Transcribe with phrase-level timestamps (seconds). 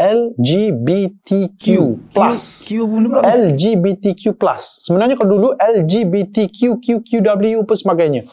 [0.00, 1.64] LGBTQ
[2.16, 2.64] plus.
[2.64, 3.36] Q pun pula.
[3.36, 4.88] LGBTQ plus.
[4.88, 8.24] Sebenarnya kalau dulu LGBTQQQW apa sebagainya.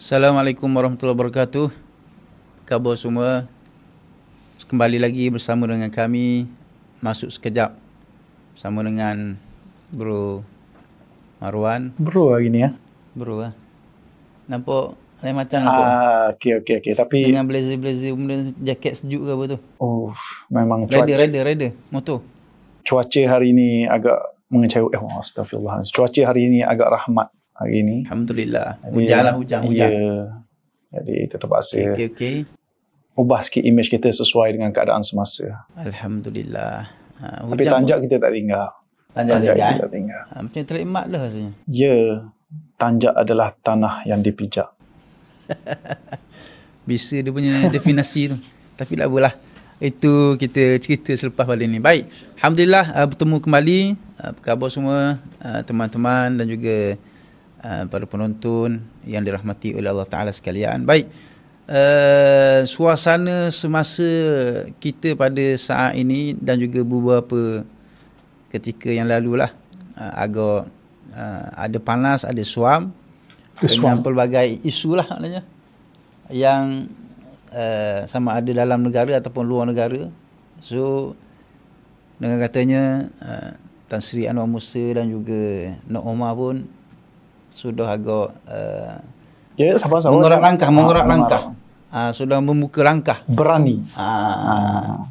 [0.00, 1.68] Assalamualaikum warahmatullahi wabarakatuh.
[2.64, 3.44] Khabar semua.
[4.64, 6.48] Kembali lagi bersama dengan kami
[7.04, 7.76] masuk sekejap
[8.56, 9.36] bersama dengan
[9.92, 10.55] Bro
[11.38, 11.92] Marwan.
[11.96, 12.70] Bro hari ni ya.
[13.12, 13.52] Bro lah.
[14.46, 15.86] Nampak lain macam nampak.
[15.88, 19.58] Ah, okey okey okey tapi Dengan blazer-blazer kemudian jaket sejuk ke apa tu.
[19.78, 20.12] oh
[20.48, 21.70] memang cuaca Rider, rider, rider.
[21.88, 22.20] Motor.
[22.82, 24.14] cuaca hari ni agak
[24.46, 24.94] mengecewakan.
[24.94, 25.82] Eh, oh, astagfirullah.
[25.88, 27.96] Cuaca hari ni agak rahmat hari ni.
[28.06, 28.78] Alhamdulillah.
[28.86, 29.90] Hujan lah, hujan, hujan.
[29.90, 30.16] Ya.
[30.94, 32.34] Jadi kita terpaksa Okey, okey.
[33.12, 35.66] ubah sikit image kita sesuai dengan keadaan semasa.
[35.74, 36.86] Alhamdulillah.
[37.16, 38.70] Ha, Tapi tanjak kita tak tinggal.
[39.16, 39.80] Tanjak Tanjak tanjak.
[39.80, 40.22] tak tinggal.
[40.28, 41.52] Ha, macam trademark lah rasanya.
[41.64, 41.96] Ya,
[42.76, 44.68] tanjak adalah tanah yang dipijak.
[46.88, 48.36] Bisa dia punya definasi tu.
[48.76, 49.32] Tapi tak apalah.
[49.80, 51.80] Itu kita cerita selepas pada ni.
[51.80, 52.12] Baik.
[52.36, 53.80] Alhamdulillah uh, bertemu kembali.
[54.20, 57.00] Uh, apa khabar semua uh, teman-teman dan juga
[57.64, 60.84] uh, para penonton yang dirahmati oleh Allah Taala sekalian.
[60.84, 61.08] Baik.
[61.66, 64.04] Uh, suasana semasa
[64.76, 67.64] kita pada saat ini dan juga beberapa
[68.50, 69.50] ketika yang lalu lah
[69.96, 70.68] uh, agak
[71.12, 72.92] uh, ada panas, ada suam
[73.56, 75.42] dengan pelbagai isu lah maknanya
[76.28, 76.90] yang
[77.54, 80.10] uh, sama ada dalam negara ataupun luar negara.
[80.60, 81.14] So
[82.16, 83.50] dengan katanya uh,
[83.86, 86.56] Tan Sri Anwar Musa dan juga Nok Omar pun
[87.54, 88.98] sudah agak uh,
[89.56, 90.12] Ya, sabar-sabar.
[90.20, 91.42] mengorak langkah, mengorak Ah, langkah.
[91.88, 93.24] Uh, sudah membuka langkah.
[93.24, 93.80] Berani.
[93.96, 95.08] Uh,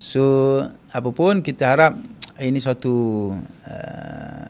[0.00, 0.22] so
[0.88, 1.92] apapun kita harap
[2.40, 2.94] ini suatu
[3.68, 4.46] uh,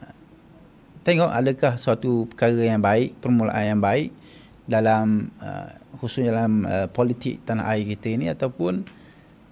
[1.03, 4.15] tengok adakah suatu perkara yang baik, permulaan yang baik
[4.63, 5.67] dalam uh,
[5.99, 8.87] khususnya dalam uh, politik tanah air kita ini ataupun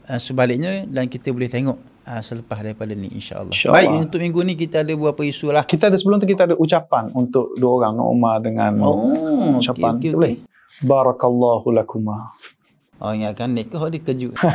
[0.08, 1.76] uh, sebaliknya dan kita boleh tengok
[2.08, 3.52] uh, selepas daripada ni insya-Allah.
[3.52, 3.76] InsyaAllah.
[3.84, 5.68] Baik untuk minggu ni kita ada beberapa isu lah.
[5.68, 10.00] Kita ada sebelum tu kita ada ucapan untuk dua orang Nok Umar dengan Oh, ucapan.
[10.00, 10.36] okey, okey, Boleh?
[10.80, 12.32] Barakallahu lakuma.
[13.02, 14.38] Oh ingatkan ni kau dia kejut.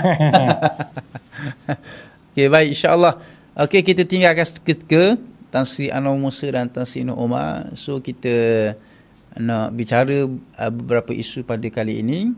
[2.33, 3.19] Okey baik insya-Allah.
[3.57, 5.17] Okey kita tinggalkan seketika
[5.49, 7.73] Tan Sri Anwar Musa dan Tan Sri Nur Omar.
[7.73, 8.77] So kita
[9.33, 12.37] nak bicara uh, beberapa isu pada kali ini.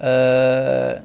[0.00, 1.04] Uh,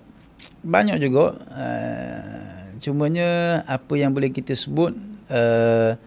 [0.63, 4.95] banyak juga uh, cumanya apa yang boleh kita sebut
[5.27, 5.99] uh,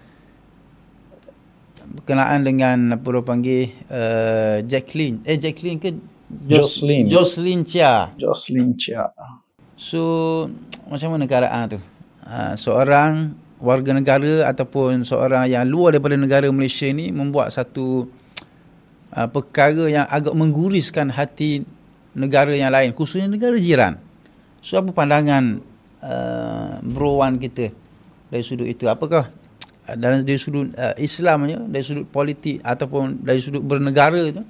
[2.01, 5.93] berkenaan dengan apa orang panggil uh, Jacqueline eh Jacqueline ke
[6.49, 7.13] Jocelyn.
[7.13, 9.13] Jocelyn Chia Jocelyn Chia.
[9.77, 10.01] So
[10.89, 11.81] macam mana keadaan tu?
[12.25, 18.09] Uh, seorang warga negara ataupun seorang yang luar daripada negara Malaysia ni membuat satu
[19.13, 21.69] uh, perkara yang agak mengguriskan hati
[22.17, 24.01] negara yang lain khususnya negara jiran.
[24.65, 25.61] So apa pandangan
[26.01, 27.69] uh, Bro Wan kita
[28.33, 28.89] dari sudut itu?
[28.89, 29.29] Apakah
[29.85, 34.41] uh, dari sudut uh, Islamnya, dari sudut politik ataupun dari sudut bernegara tu,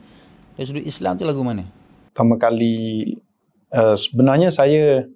[0.54, 1.66] dari sudut Islam tu lagu mana?
[2.14, 3.18] Pertama kali
[3.74, 5.10] uh, sebenarnya saya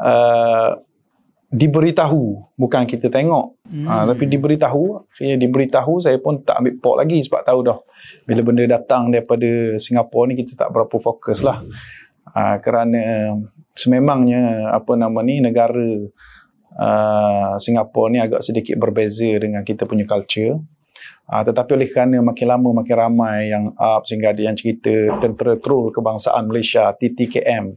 [0.00, 0.80] uh,
[1.50, 3.58] diberitahu bukan kita tengok.
[3.66, 3.86] Hmm.
[3.86, 7.78] uh, tapi diberitahu saya diberitahu saya pun tak ambil pok lagi sebab tahu dah
[8.24, 11.66] bila benda datang daripada Singapura ni kita tak berapa fokus lah.
[12.30, 13.34] Uh, kerana
[13.74, 16.06] sememangnya apa nama ni negara
[16.78, 20.54] uh, Singapura ni agak sedikit berbeza dengan kita punya culture.
[21.26, 25.58] Uh, tetapi oleh kerana makin lama makin ramai yang up sehingga ada yang cerita tentera
[25.58, 27.74] troll kebangsaan Malaysia TTKM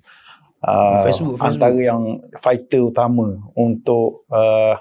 [0.64, 1.48] uh, Facebook, Facebook.
[1.60, 2.04] antara yang
[2.40, 4.80] fighter utama untuk uh,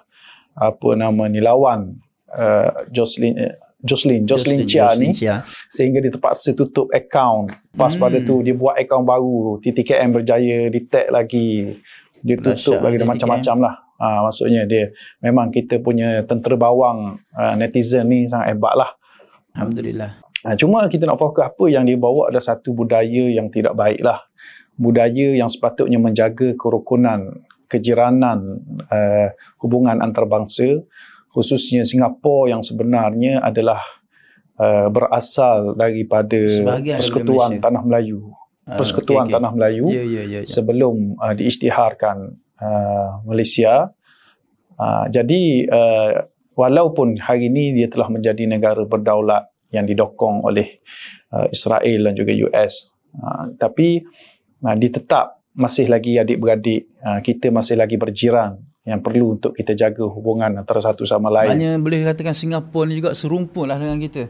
[0.52, 1.96] apa nama ni lawan
[2.32, 5.42] uh, Jocelyn uh, Jocelyn Jocelyn Chia ni Chia.
[5.66, 8.02] sehingga dia terpaksa tutup account pas Hmm.
[8.02, 11.76] pada tu dia buat account baru TTKM berjaya detect lagi
[12.22, 13.10] dia tutup lagi TTKM.
[13.10, 18.78] macam-macam lah ha, maksudnya dia memang kita punya tentera bawang uh, netizen ni sangat hebat
[18.78, 18.90] lah
[19.52, 20.16] Alhamdulillah.
[20.42, 24.00] Ha, cuma kita nak fokus apa yang dia bawa adalah satu budaya yang tidak baik
[24.02, 24.24] lah.
[24.76, 29.28] Budaya yang sepatutnya menjaga kerukunan, kejiranan, uh,
[29.60, 30.84] hubungan antarabangsa,
[31.32, 33.80] khususnya Singapura yang sebenarnya adalah
[34.60, 37.50] uh, berasal daripada Sebahagian Persekutuan.
[37.60, 38.32] Tanah Melayu.
[38.62, 39.36] Ah, Persekutuan okey, okey.
[39.40, 40.40] Tanah Melayu Ya, ya, ya.
[40.44, 40.48] ya.
[40.48, 43.90] sebelum uh, diisytiharkan uh, Malaysia.
[44.78, 46.10] Uh, jadi uh,
[46.54, 50.84] walaupun hari ini dia telah menjadi negara berdaulat yang didokong oleh
[51.32, 54.31] uh, Israel dan juga US, uh, tapi uh,
[54.78, 60.02] dia tetap masih lagi adik-beradik, uh, kita masih lagi berjiran yang perlu untuk kita jaga
[60.06, 61.54] hubungan antara satu sama lain.
[61.54, 64.26] Maknanya boleh katakan Singapura ni juga serumpun lah dengan kita.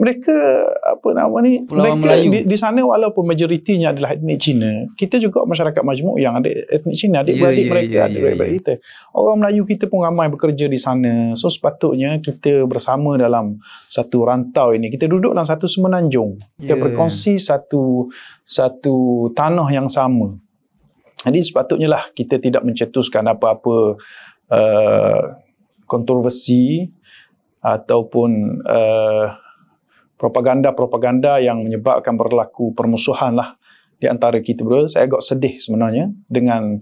[0.00, 2.30] Mereka apa nama ni Pulau mereka Melayu.
[2.32, 6.96] di, di sana walaupun majoritinya adalah etnik Cina kita juga masyarakat majmuk yang ada etnik
[6.96, 8.74] Cina adik-beradik ya, mereka ya, adik ya, beradik kita.
[9.16, 11.34] Orang Melayu kita pun ramai bekerja di sana.
[11.34, 13.58] So sepatutnya kita bersama dalam
[13.88, 14.92] satu rantau ini.
[14.92, 16.40] Kita duduk dalam satu semenanjung.
[16.60, 18.08] Kita berkongsi satu
[18.44, 20.36] satu tanah yang sama.
[21.20, 24.00] Jadi sepatutnya lah kita tidak mencetuskan apa-apa
[24.48, 25.20] uh,
[25.84, 26.88] kontroversi
[27.60, 29.26] ataupun uh,
[30.20, 33.56] propaganda-propaganda yang menyebabkan berlaku permusuhan lah
[33.96, 34.92] di antara kita berdua.
[34.92, 36.76] Saya agak sedih sebenarnya dengan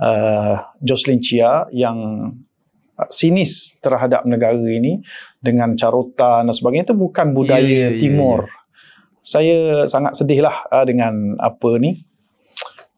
[0.00, 2.32] uh, Jocelyn Chia yang
[2.96, 5.04] uh, sinis terhadap negara ini
[5.36, 8.48] dengan carutan dan sebagainya itu bukan budaya Ya, ya, ya, timur.
[9.20, 12.00] Saya sangat sedih lah uh, dengan apa ni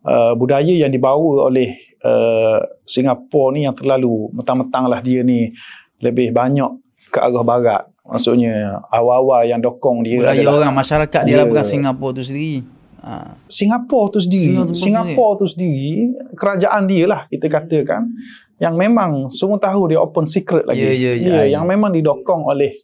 [0.06, 5.50] uh, budaya yang dibawa oleh uh, Singapura ni yang terlalu metang-metang lah dia ni
[5.98, 7.82] lebih banyak ke arah barat.
[8.04, 12.60] Maksudnya awal-awal yang dokong dia Budaya adalah orang masyarakat dia lah bukan Singapura tu sendiri.
[13.00, 13.36] Ha.
[13.48, 14.52] Singapura tu sendiri.
[14.52, 15.92] Singapura Singapura tu sendiri,
[16.36, 18.12] kerajaan dia lah kita katakan
[18.60, 20.84] yang memang semua tahu dia open secret lagi.
[20.84, 21.42] Ya, ya, ya.
[21.48, 22.76] yang memang didokong oleh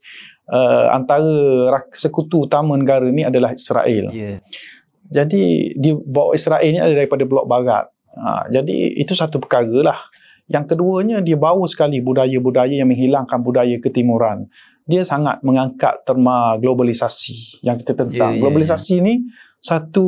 [0.51, 4.11] uh, antara sekutu utama negara ni adalah Israel.
[4.11, 4.43] Ya.
[5.11, 7.91] Jadi dia bawa Israel ni ada daripada blok barat.
[8.11, 9.99] Ha, jadi itu satu perkara lah.
[10.51, 14.51] Yang keduanya dia bawa sekali budaya-budaya yang menghilangkan budaya ketimuran.
[14.83, 18.35] Dia sangat mengangkat terma globalisasi yang kita tentang.
[18.35, 19.31] ya, globalisasi ni
[19.63, 20.07] satu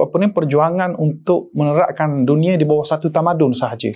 [0.00, 3.92] apa ni perjuangan untuk menerakkan dunia di bawah satu tamadun sahaja.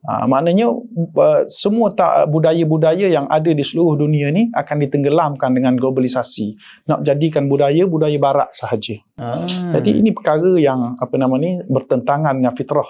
[0.00, 5.76] Ha, maknanya uh, semua ta- budaya-budaya yang ada di seluruh dunia ni akan ditenggelamkan dengan
[5.76, 6.56] globalisasi.
[6.88, 8.96] Nak jadikan budaya budaya barat sahaja.
[9.20, 9.44] Ah.
[9.76, 12.88] Jadi ini perkara yang apa nama ni bertentangan dengan fitrah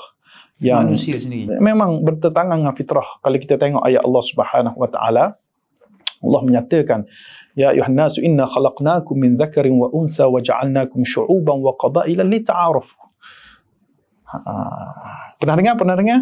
[0.60, 1.56] yang manusia sendiri.
[1.56, 3.08] memang bertentangan dengan fitrah.
[3.24, 5.24] Kalau kita tengok ayat Allah Subhanahu wa taala
[6.20, 7.08] Allah menyatakan
[7.56, 13.00] ya ayuhan nasu inna khalaqnakum min dhakarin wa untha wa ja'alnakum syu'uban wa qabaila lita'arafu.
[14.30, 14.38] Ha,
[15.40, 15.74] pernah dengar?
[15.80, 16.20] Pernah dengar?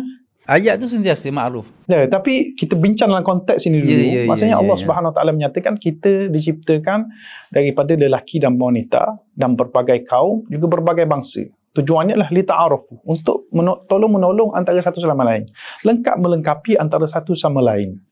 [0.49, 1.69] Ayat tu sentiasa makruf.
[1.85, 3.93] Ya, tapi kita bincang dalam konteks ini dulu.
[3.93, 4.81] Ya, ya, ya, Maksudnya ya, Allah ya.
[4.81, 7.05] Subhanahu Wa Taala menyatakan kita diciptakan
[7.53, 11.53] daripada lelaki dan wanita dan berbagai kaum juga berbagai bangsa.
[11.79, 13.47] Tujuannya adalah li ta'arufu untuk
[13.87, 15.47] tolong menolong antara satu sama lain.
[15.87, 18.03] Lengkap melengkapi antara satu sama lain.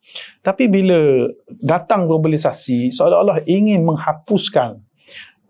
[0.46, 1.26] Tapi bila
[1.58, 4.86] datang globalisasi seolah-olah ingin menghapuskan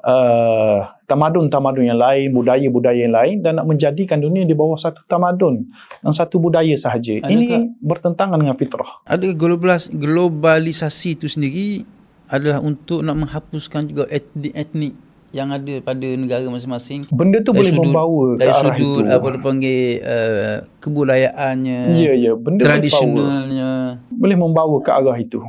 [0.01, 5.69] uh, tamadun-tamadun yang lain, budaya-budaya yang lain dan nak menjadikan dunia di bawah satu tamadun
[6.01, 7.21] dan satu budaya sahaja.
[7.21, 7.47] Adakah- Ini
[7.85, 9.05] bertentangan dengan fitrah.
[9.05, 11.85] Ada globalis, globalisasi itu sendiri
[12.27, 15.06] adalah untuk nak menghapuskan juga etnik-etnik
[15.37, 17.05] yang ada pada negara masing-masing.
[17.13, 19.13] Benda tu boleh sudut- membawa ke Dari arah sudut itu.
[19.13, 22.33] apa dia panggil uh, kebudayaannya, Ya, ya.
[22.33, 23.71] Benda boleh membawa, tradisionalnya.
[24.09, 25.45] boleh membawa ke arah itu.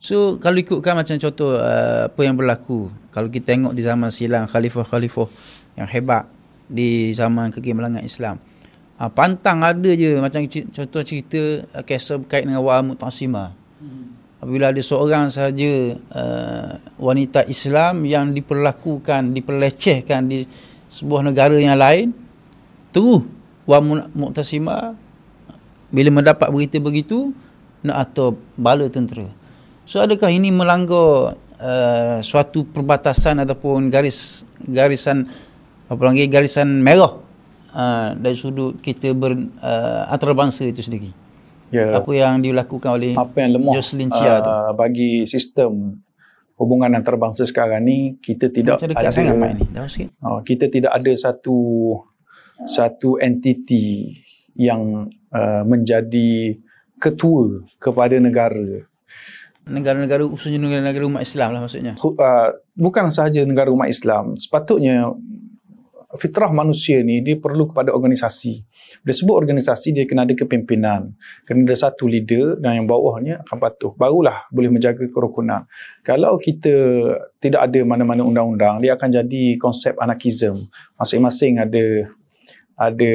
[0.00, 4.48] So kalau ikutkan macam contoh uh, apa yang berlaku kalau kita tengok di zaman silam
[4.48, 5.28] khalifah-khalifah
[5.76, 6.26] yang hebat
[6.66, 8.40] di zaman kegemilangan Islam.
[8.96, 11.38] Uh, pantang ada je macam contoh cerita
[11.70, 13.54] uh, kisah berkait dengan Wa Mu'tasimah.
[14.42, 20.42] Apabila ada seorang sahaja uh, wanita Islam yang diperlakukan, diperlecehkan di
[20.90, 22.10] sebuah negara yang lain,
[22.90, 23.22] terus
[23.62, 24.98] Wa Mu- Mu'tasimah
[25.94, 27.30] bila mendapat berita begitu
[27.86, 29.30] nak atur bala tentera.
[29.86, 35.30] So adakah ini melanggar uh, suatu perbatasan ataupun garis garisan
[35.86, 37.14] apa panggil garisan merah
[37.70, 41.21] uh, dari sudut kita ber uh, antarabangsa itu sendiri.
[41.72, 41.96] Ya.
[41.96, 44.52] Apa yang dilakukan oleh Apa yang lemah Jocelyn Chia tu.
[44.52, 46.04] uh, bagi sistem
[46.60, 49.64] hubungan antarabangsa sekarang ni kita tidak Macam dekat ada sangat mic ni.
[49.72, 50.08] Dah sikit.
[50.20, 51.58] uh, kita tidak ada satu
[52.68, 54.12] satu entiti
[54.54, 56.60] yang uh, menjadi
[57.00, 58.86] ketua kepada negara
[59.62, 61.94] Negara-negara khususnya negara-negara umat Islam lah maksudnya.
[61.96, 65.08] Uh, bukan sahaja negara umat Islam sepatutnya
[66.16, 68.64] fitrah manusia ni dia perlu kepada organisasi.
[69.00, 71.16] Bila sebut organisasi dia kena ada kepimpinan.
[71.48, 73.92] Kena ada satu leader dan yang bawahnya akan patuh.
[73.96, 75.64] Barulah boleh menjaga kerukunan.
[76.04, 76.74] Kalau kita
[77.40, 80.56] tidak ada mana-mana undang-undang dia akan jadi konsep anarkism.
[81.00, 82.12] Masing-masing ada
[82.82, 83.12] ada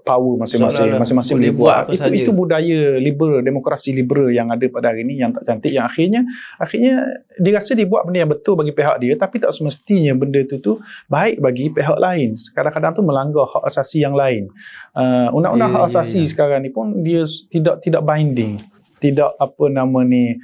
[0.00, 1.96] power masing-masing Seolah-olah masing-masing boleh buat buat.
[2.00, 5.84] itu itu budaya liberal demokrasi liberal yang ada pada hari ini yang tak cantik yang
[5.84, 6.24] akhirnya
[6.56, 10.40] akhirnya dia rasa dia buat benda yang betul bagi pihak dia tapi tak semestinya benda
[10.48, 10.80] tu tu
[11.12, 12.38] baik bagi pihak lain.
[12.56, 14.48] Kadang-kadang tu melanggar hak asasi yang lain.
[14.96, 16.28] Uh, undang-undang Ya, hak ya, asasi ya.
[16.30, 18.56] sekarang ni pun dia tidak tidak binding.
[19.02, 20.38] Tidak apa nama ni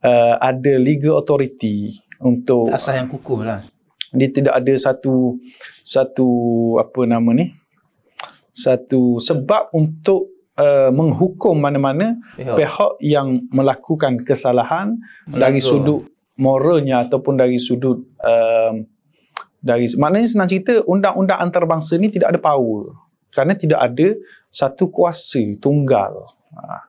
[0.00, 3.60] uh, ada legal authority untuk Asas yang kukuh lah.
[4.16, 5.36] dia tidak ada satu
[5.84, 6.28] satu
[6.80, 7.52] apa nama ni
[8.56, 12.56] satu sebab untuk uh, menghukum mana-mana Pihak.
[12.56, 14.96] pihak yang melakukan kesalahan
[15.28, 15.68] dari Melanggar.
[15.68, 16.00] sudut
[16.40, 18.74] moralnya ataupun dari sudut um,
[19.60, 22.96] dari maknanya senang cerita undang-undang antarabangsa ni tidak ada power
[23.28, 24.16] kerana tidak ada
[24.48, 26.24] satu kuasa tunggal.
[26.56, 26.80] Uh,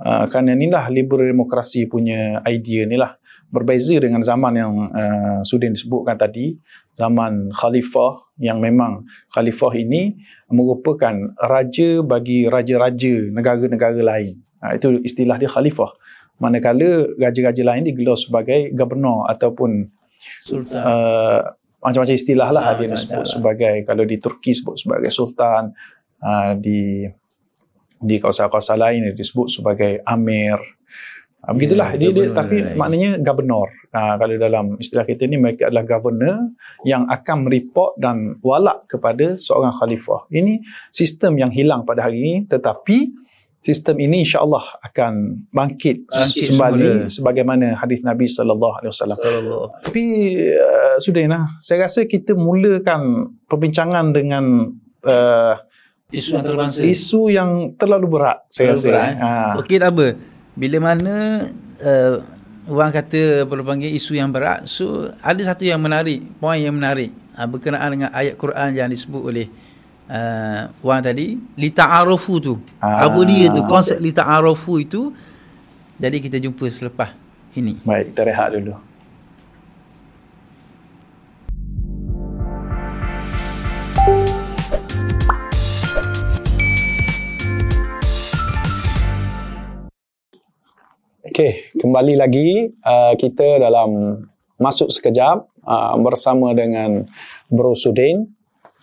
[0.00, 3.12] uh, kerana inilah liberal demokrasi punya idea ni lah
[3.52, 6.56] berbeza dengan zaman yang uh, sudah disebutkan tadi
[6.96, 9.04] zaman khalifah yang memang
[9.36, 10.16] khalifah ini
[10.48, 14.40] merupakan raja bagi raja-raja negara-negara lain.
[14.64, 15.92] Ha, itu istilah dia khalifah.
[16.40, 19.84] Manakala raja-raja lain digelar sebagai gubernur ataupun
[20.48, 20.80] sultan.
[20.80, 21.40] uh,
[21.84, 25.76] macam-macam istilah lah ha, dia disebut sebagai kalau di Turki sebut sebagai sultan
[26.24, 27.04] uh, di
[28.02, 30.58] di kawasan-kawasan lain disebut sebagai amir
[31.50, 32.78] begitulah yeah, dia, dia tapi right.
[32.78, 33.66] maknanya gubernur.
[33.90, 36.54] Ha, kalau dalam istilah kita ni mereka adalah governor
[36.86, 40.30] yang akan mereport dan walak kepada seorang khalifah.
[40.30, 40.62] Ini
[40.94, 43.10] sistem yang hilang pada hari ini tetapi
[43.58, 49.18] sistem ini insya-Allah akan bangkit, bangkit kembali sebagaimana hadis Nabi sallallahu alaihi wasallam.
[49.82, 50.04] Tapi
[50.54, 54.70] uh, sudah nah, saya rasa kita mulakan perbincangan dengan
[55.06, 55.54] uh,
[56.14, 56.86] isu antarabangsa.
[56.86, 58.88] Isu yang terlalu berat saya terlalu rasa.
[58.90, 59.14] Berat, eh?
[59.18, 59.30] ha.
[59.58, 60.06] Okey tak apa
[60.52, 61.48] bila mana
[61.80, 62.14] uh,
[62.68, 67.10] orang kata perlu panggil isu yang berat so ada satu yang menarik poin yang menarik
[67.34, 69.46] uh, berkenaan dengan ayat Quran yang disebut oleh
[70.12, 72.54] uh, orang tadi li ta'arufu tu.
[72.78, 73.08] Ah.
[73.08, 73.64] apa dia tu?
[73.64, 75.10] Konsep li ta'arufu itu
[75.96, 77.16] jadi kita jumpa selepas
[77.56, 77.80] ini.
[77.82, 78.91] Baik kita rehat dulu
[91.32, 94.20] Okey, kembali lagi uh, kita dalam
[94.60, 97.08] masuk sekejap uh, bersama dengan
[97.48, 98.28] Bro Sudin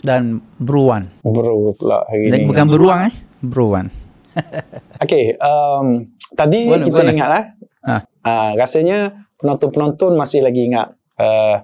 [0.02, 1.06] dan Bro Wan.
[1.22, 2.50] Bro pula hari dan ini.
[2.50, 3.14] Bukan Bro Wan eh,
[3.46, 3.86] Bro Wan.
[5.06, 7.12] Okey, um, tadi mana, kita mana?
[7.14, 7.44] ingat lah.
[7.86, 7.96] Ha.
[8.26, 10.90] Uh, rasanya penonton-penonton masih lagi ingat
[11.22, 11.62] uh,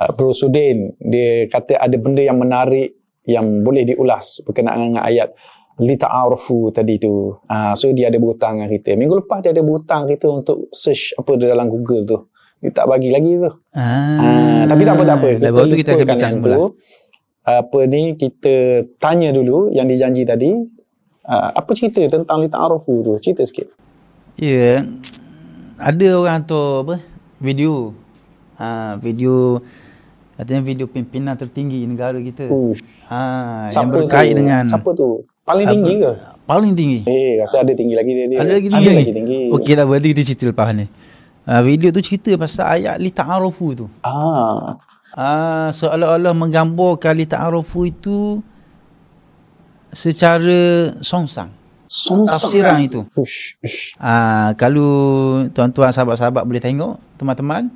[0.00, 2.96] uh, Bro Sudin dia kata ada benda yang menarik
[3.28, 5.36] yang boleh diulas berkenaan dengan ayat
[5.80, 7.32] li ta'arufu tadi tu.
[7.48, 8.94] Uh, so dia ada berhutang dengan kita.
[8.94, 12.18] Minggu lepas dia ada berhutang kita untuk search apa di dalam Google tu.
[12.60, 13.50] Dia tak bagi lagi tu.
[13.72, 14.20] Ah.
[14.20, 15.28] Uh, tapi tak apa tak apa.
[15.40, 16.56] Kita tu kita akan bincang semula.
[16.56, 16.66] Tu.
[17.40, 18.54] Apa ni kita
[19.00, 20.52] tanya dulu yang dijanji tadi.
[21.24, 23.12] Uh, apa cerita tentang li ta'arufu tu?
[23.16, 23.72] Cerita sikit.
[24.36, 24.84] Ya.
[24.84, 24.92] Yeah.
[25.80, 27.00] Ada orang tu apa?
[27.40, 27.96] Video.
[28.60, 29.64] Ha, video
[30.36, 32.48] katanya video pimpinan tertinggi negara kita.
[32.48, 32.80] Ush.
[33.08, 34.44] Ha, yang berkait tu?
[34.44, 35.24] dengan Siapa tu?
[35.50, 36.12] Paling tinggi ke?
[36.46, 37.00] Paling tinggi.
[37.06, 38.26] Eh, rasa ada tinggi lagi dia.
[38.30, 38.38] dia.
[38.42, 38.86] Ada lagi tinggi.
[38.86, 39.40] Ada lagi tinggi.
[39.50, 40.86] Okey dah berarti kita cerita lepas ni.
[41.46, 43.86] Uh, video tu cerita pasal ayat li ta'arufu tu.
[44.06, 44.78] Ah.
[45.10, 48.38] Ah, seolah-olah menggambarkan li ta'arufu itu
[49.90, 51.50] secara songsang.
[51.90, 52.38] Songsang.
[52.46, 52.86] Tafsiran kan?
[52.86, 53.00] itu.
[53.18, 53.98] Ush, ush.
[53.98, 57.66] Ah, kalau tuan-tuan sahabat-sahabat boleh tengok, teman-teman,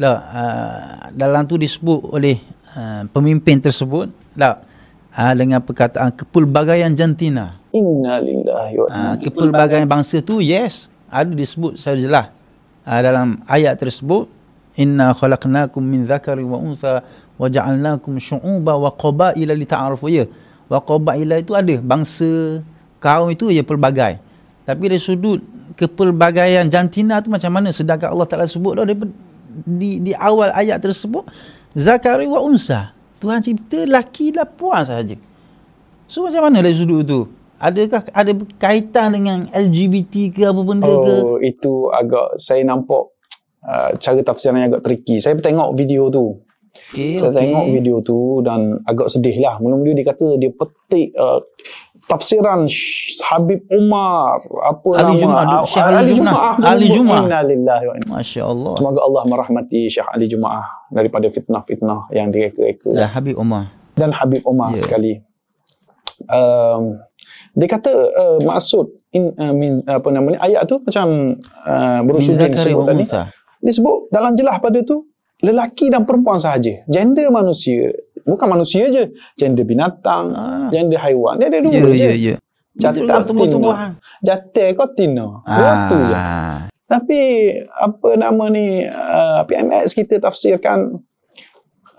[0.00, 2.40] lah, uh, dalam tu disebut oleh
[2.72, 4.64] uh, pemimpin tersebut, lah,
[5.12, 7.60] ha, dengan perkataan kepelbagaian jantina.
[7.72, 12.26] Innalillahi wa inna ha, Kepelbagaian bangsa tu yes, ada disebut secara jelas.
[12.82, 14.26] Ha, dalam ayat tersebut
[14.74, 17.04] inna khalaqnakum min dzakari wa untha
[17.36, 20.24] wa ja'alnakum syu'uban wa qabaila lita'arafu ya.
[20.66, 22.64] Wa qabaila itu ada bangsa
[22.98, 24.18] kaum itu ya pelbagai.
[24.64, 25.42] Tapi dari sudut
[25.74, 28.84] kepelbagaian jantina tu macam mana sedangkan Allah Taala sebut dah
[29.64, 31.28] di di awal ayat tersebut
[31.76, 35.14] zakari wa unsa Tuhan cipta laki dan puan sahaja.
[36.10, 37.30] So macam mana dari sudut tu?
[37.62, 41.14] Adakah ada kaitan dengan LGBT ke apa benda oh, ke?
[41.22, 43.14] Oh, itu agak saya nampak
[43.62, 45.22] uh, cara tafsiran yang agak tricky.
[45.22, 46.42] Saya tengok video tu.
[46.72, 47.38] Okay, saya okay.
[47.46, 49.62] tengok video tu dan agak sedih lah.
[49.62, 51.38] Mula-mula dia kata dia petik uh,
[52.12, 52.68] tafsiran
[53.32, 55.20] Habib Umar apa Ali nama?
[55.24, 58.74] Jumaah, Syekh Ali, Ali Jumaah Ali Jumaah innalillahi wa inna masya-Allah.
[58.76, 64.44] Semoga Allah merahmati Syekh Ali Jumaah daripada fitnah-fitnah yang direka-reka dan Habib Umar dan Habib
[64.44, 64.82] Umar yeah.
[64.84, 65.12] sekali.
[66.28, 67.00] Um,
[67.56, 72.84] dia kata uh, maksud in, uh, min, apa namanya ayat tu macam uh, berusulan sebut
[72.84, 73.04] tadi.
[73.62, 75.08] Disebut dalam jelas pada tu
[75.42, 76.86] lelaki dan perempuan sahaja.
[76.86, 77.90] Gender manusia
[78.24, 80.68] bukan manusia je gender binatang ah.
[80.70, 82.38] gender haiwan dia ada dua yeah, je yeah, yeah.
[82.72, 84.00] Jatah tumbuh-tumbuhan.
[84.24, 85.44] Jatah kau tino.
[85.44, 85.92] Ah.
[85.92, 86.16] tu je.
[86.88, 87.20] Tapi
[87.68, 91.00] apa nama ni uh, PMX kita tafsirkan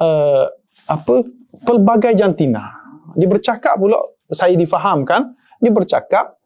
[0.02, 0.46] uh,
[0.90, 1.16] apa
[1.66, 2.74] pelbagai jantina.
[3.14, 4.02] Dia bercakap pula
[4.34, 6.42] saya difahamkan dia bercakap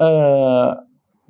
[0.00, 0.72] uh,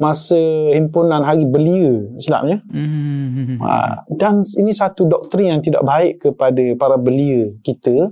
[0.00, 0.40] masa
[0.72, 3.60] himpunan hari belia silapnya mm-hmm.
[3.60, 8.08] ha, dan ini satu doktrin yang tidak baik kepada para belia kita.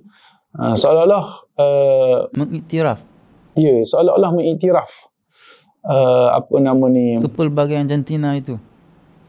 [0.52, 1.26] Ha, seolah-olah
[1.57, 3.00] uh, mengiktiraf.
[3.57, 4.90] ya seolah-olah mengiktiraf
[5.88, 8.61] uh, apa nama ni kepelbagaian jantina itu.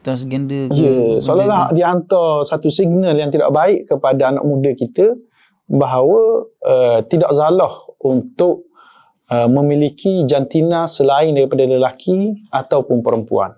[0.00, 4.72] Transgender ke Ya, benda seolah-olah dia hantar satu signal yang tidak baik kepada anak muda
[4.76, 5.16] kita
[5.64, 7.72] bahawa uh, tidak salah
[8.04, 8.69] untuk
[9.30, 13.54] uh, memiliki jantina selain daripada lelaki ataupun perempuan.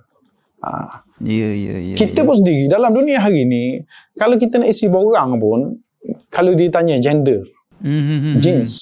[0.62, 1.02] Ha.
[1.22, 1.94] Ya, ya, ya.
[1.98, 2.26] kita ya.
[2.26, 3.82] pun sendiri dalam dunia hari ni
[4.14, 5.82] kalau kita nak isi borang pun
[6.30, 7.46] kalau ditanya gender,
[7.82, 8.72] Hmm, hmm, hmm, jeans,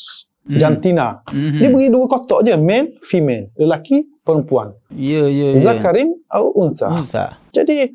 [0.44, 4.76] jantina, hmm, dia beri dua kotak je, male, female, lelaki, perempuan.
[4.92, 5.60] Ya, ya, ya.
[5.72, 6.92] Zakarin atau unsa.
[6.92, 7.24] Unsa.
[7.48, 7.88] Jadi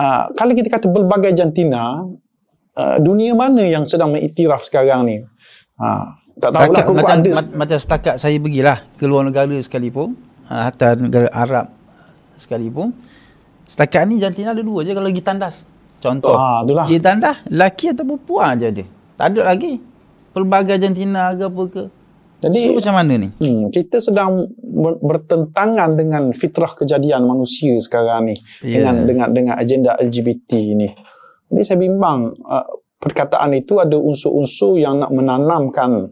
[0.00, 2.08] uh, kalau kita kata pelbagai jantina,
[2.72, 5.16] uh, dunia mana yang sedang mengiktiraf sekarang ni?
[5.76, 6.08] Uh,
[6.38, 10.14] tak Setakat, kok macam, ada ma- macam setakat saya pergilah ke luar negara sekalipun,
[10.44, 11.66] hatta negara Arab
[12.34, 12.94] sekalipun,
[13.64, 15.66] setakat ni jantina ada dua je kalau pergi tandas.
[15.98, 16.86] Contoh, Ah, itulah.
[16.86, 18.84] pergi tandas, lelaki atau perempuan je ada.
[19.16, 19.72] Tak ada lagi.
[20.30, 21.84] Pelbagai jantina ke apa ke.
[22.38, 23.28] Jadi So, macam mana ni?
[23.34, 28.78] Hmm, kita sedang ber- bertentangan dengan fitrah kejadian manusia sekarang ni Ya.
[28.78, 30.86] dengan dengan dengan agenda LGBT ni.
[31.50, 36.10] Jadi saya bimbang uh, perkataan itu ada unsur-unsur yang nak menanamkan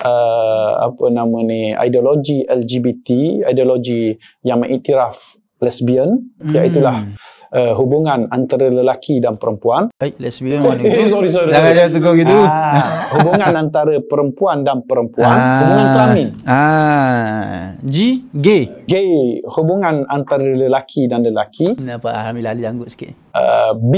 [0.00, 3.08] uh, apa nama ni ideologi LGBT,
[3.46, 6.58] ideologi yang mengiktiraf lesbian, Hmm.
[6.58, 7.06] iaitulah
[7.54, 9.94] uh, hubungan antara lelaki dan perempuan.
[9.94, 11.54] Baik, lesbian mana Eh, sorry, sorry.
[11.54, 12.34] Jangan jangan tukar gitu.
[12.34, 16.28] Ah, hubungan antara perempuan dan perempuan, hubungan kelamin.
[16.42, 18.74] Ah, G, gay.
[18.90, 21.78] Gay, hubungan antara lelaki dan lelaki.
[21.78, 23.14] Kenapa Alhamdulillah ada janggut sikit.
[23.30, 23.92] Uh, B,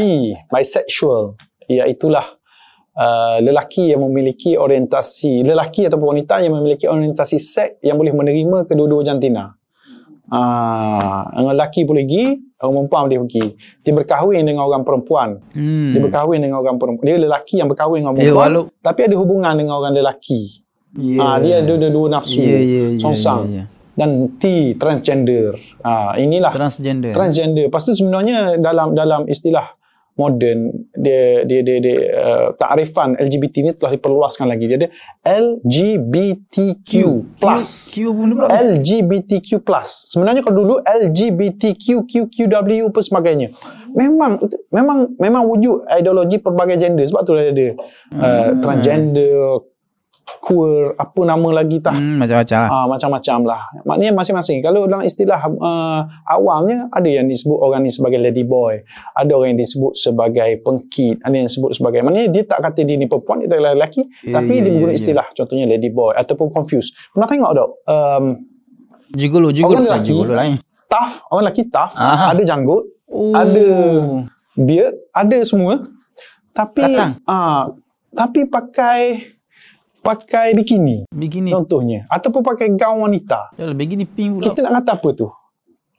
[0.52, 1.32] bisexual,
[1.66, 2.26] iaitulah
[2.94, 8.66] uh, lelaki yang memiliki orientasi, lelaki ataupun wanita yang memiliki orientasi seks yang boleh menerima
[8.66, 9.52] kedua-dua jantina.
[10.24, 12.24] Ah, uh, lelaki boleh pergi,
[12.58, 13.44] orang perempuan boleh pergi.
[13.84, 15.36] Dia berkahwin dengan orang perempuan.
[15.52, 15.92] Hmm.
[15.92, 17.04] Dia berkahwin dengan orang perempuan.
[17.04, 18.48] Dia lelaki yang berkahwin dengan Eh, perempuan.
[18.48, 20.64] walau- Tapi ada hubungan dengan orang lelaki.
[20.96, 21.20] Ya.
[21.20, 22.40] Ah, dia ada ada dua nafsu.
[22.40, 23.52] Ya, ya, ya, songsang.
[23.52, 23.64] ya, ya.
[23.94, 25.54] Dan T transgender.
[25.84, 27.12] Ah, inilah Transgender.
[27.12, 27.68] transgender.
[27.68, 29.76] Lepas tu sebenarnya dalam dalam istilah
[30.14, 34.70] moden dia dia dia, dia uh, takrifan LGBT ni telah diperluaskan lagi.
[34.70, 34.88] Dia ada
[35.26, 36.90] LGBTQ
[37.42, 37.90] plus.
[37.90, 38.48] Q pun dia pula.
[38.54, 40.14] LGBTQ plus.
[40.14, 43.50] Sebenarnya kalau dulu LGBTQQQW apa sebagainya.
[43.94, 44.38] Memang
[44.70, 47.66] memang memang wujud ideologi pelbagai gender sebab tu ada
[48.18, 49.58] uh, transgender,
[50.40, 51.96] queer, apa nama lagi tah.
[51.96, 52.70] Hmm, macam-macam lah.
[52.72, 53.62] Ah, macam-macam lah.
[53.84, 54.58] Maknanya masing-masing.
[54.64, 58.76] Kalau dalam istilah uh, awamnya, ada yang disebut orang ni sebagai lady boy.
[59.16, 61.20] Ada orang yang disebut sebagai pengkit.
[61.24, 62.00] Ada yang disebut sebagai...
[62.04, 64.04] Maknanya dia tak kata dia ni perempuan, dia lelaki.
[64.24, 65.00] Ya, tapi ya, dia ya, menggunakan ya.
[65.00, 65.26] istilah.
[65.32, 66.92] Contohnya lady boy ataupun confused.
[67.12, 67.68] Pernah tengok tak?
[67.88, 68.24] Um,
[69.14, 69.78] Jigolo, jigolo.
[69.78, 70.10] Orang lelaki.
[70.10, 70.54] Jigolo lain.
[70.90, 71.14] tough.
[71.30, 71.94] Orang lelaki tough.
[71.94, 72.34] Aha.
[72.34, 72.82] Ada janggut.
[73.06, 73.34] Oh.
[73.34, 73.66] Ada
[74.58, 74.94] beard.
[75.14, 75.82] Ada semua.
[76.54, 76.82] Tapi...
[77.26, 77.70] Ah,
[78.14, 79.33] tapi pakai...
[80.04, 81.08] Pakai bikini.
[81.08, 81.48] Begini.
[81.48, 82.04] Contohnya.
[82.12, 83.56] Ataupun pakai gaun wanita.
[83.56, 84.44] Dah lah, begini pink pula.
[84.52, 85.28] Kita nak kata apa tu?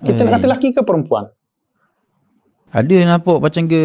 [0.06, 0.34] Kita nak Eh.
[0.38, 1.26] kata lelaki ke perempuan?
[2.70, 3.82] Ada nampak macam ke...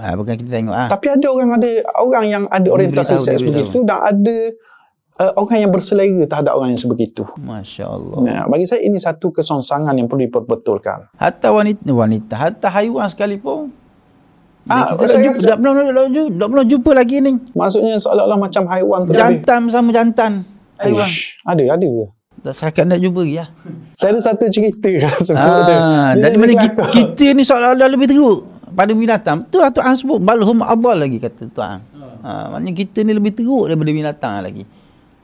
[0.00, 0.88] Ah, bukan kita tengok ah.
[0.88, 4.36] Tapi ada orang ada orang yang ada Dia orientasi beritahu, seks begitu dan ada
[5.20, 7.28] uh, orang yang berselera terhadap orang yang sebegitu.
[7.36, 8.18] Masya Allah.
[8.24, 11.12] Nah, bagi saya ini satu kesongsangan yang perlu diperbetulkan.
[11.20, 13.59] Hatta wanita, wanita, hatta haiwan sekalipun.
[14.68, 17.32] Ah, kita saya jumpa, rasa- dah, belum, dah, dah, dah, belum jumpa lagi ni.
[17.52, 19.12] Maksudnya seolah-olah macam haiwan tu.
[19.14, 20.32] Jantan sama jantan.
[20.76, 21.04] Haiwan.
[21.04, 22.06] Uish, ada, ada ke?
[22.40, 23.48] Dah sakat nak jumpa lagi lah.
[23.94, 24.88] Saya ada satu cerita.
[25.36, 28.38] Ah, dari mana kita, kita ni seolah-olah lebih teruk
[28.70, 29.44] pada binatang.
[29.48, 31.78] Tu lah Tuhan sebut balhum adal lagi kata Tuhan.
[32.20, 34.64] Ha, maknanya kita ni lebih teruk daripada binatang lagi.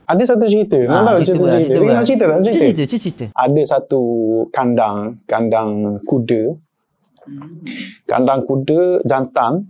[0.06, 0.78] Ada satu cerita.
[0.78, 1.74] Nak tahu cerita cerita.
[2.04, 2.38] Cerita tak?
[2.38, 2.82] Cerita, Cerita.
[2.84, 3.24] cerita, cerita.
[3.32, 4.00] Ada satu
[4.48, 6.42] kandang, kandang kuda.
[8.06, 9.66] Kandang kuda jantan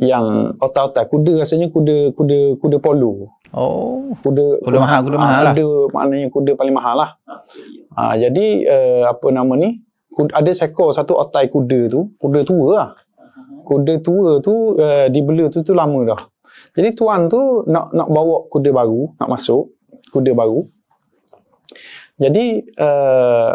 [0.00, 3.30] yang otak-otak kuda rasanya kuda kuda kuda polo.
[3.54, 4.10] Oh.
[4.18, 5.54] kuda Kuda mahal, kuda ah, mahal lah.
[5.54, 7.10] kuda maknanya kuda paling mahal lah
[7.94, 9.78] ah, jadi uh, apa nama ni
[10.10, 12.88] kuda, ada seekor satu otai kuda tu kuda tua lah
[13.62, 16.20] kuda tua tu uh, dibela tu tu lama dah
[16.74, 19.70] jadi tuan tu nak nak bawa kuda baru nak masuk
[20.10, 20.66] kuda baru
[22.18, 23.54] jadi uh,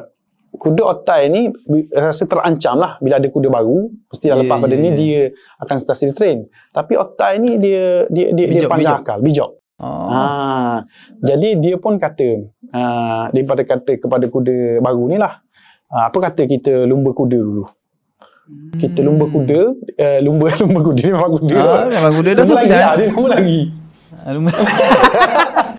[0.56, 1.52] kuda otai ni
[1.92, 3.92] rasa terancam lah bila ada kuda baru.
[4.10, 5.22] Mesti Ya, lepas pada ya, ni dia
[5.62, 6.50] akan start train.
[6.72, 9.06] Tapi otai ni dia dia dia, dia Bijak, panjang bijak.
[9.06, 9.52] akal bijak.
[9.80, 10.12] Oh.
[10.12, 10.84] Ha,
[11.24, 15.40] jadi dia pun kata uh, daripada kata kepada kuda baru ni lah
[15.88, 17.64] uh, apa kata kita lumba kuda dulu?
[18.76, 21.56] Kita lumba kuda uh, lumba lumba kuda ni memang kuda.
[21.56, 22.80] Ah, memang kuda dah Lumba tu lagi dah.
[22.84, 23.60] lah dia lumba lagi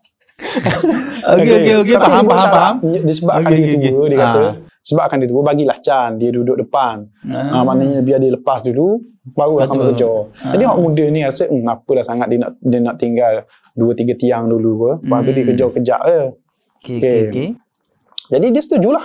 [1.32, 2.74] Okey okey okey faham faham faham.
[3.02, 4.08] disebabkan dia okey, tua okey.
[4.08, 4.52] dia kata Ah.
[4.80, 7.52] sebabkan dia tua bagilah Chan dia duduk depan Ah.
[7.52, 7.62] ah.
[7.62, 8.98] maknanya biar dia lepas dulu
[9.30, 10.10] baru akan bekerja
[10.50, 13.34] jadi orang muda ni rasa hmm, apalah sangat dia nak dia nak tinggal
[13.72, 15.50] dua tiga tiang dulu ke lepas tu dia Hmm.
[15.50, 16.20] kejar-kejar je
[16.80, 16.96] Okey Okey.
[16.96, 17.48] okey okey.
[18.28, 19.04] Jadi dia setujulah.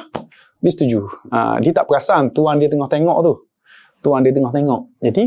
[0.55, 1.03] dia setuju.
[1.27, 3.33] Uh, dia tak perasan tuan dia tengah tengok tu.
[3.99, 4.87] Tuan dia tengah tengok.
[4.99, 5.23] Jadi,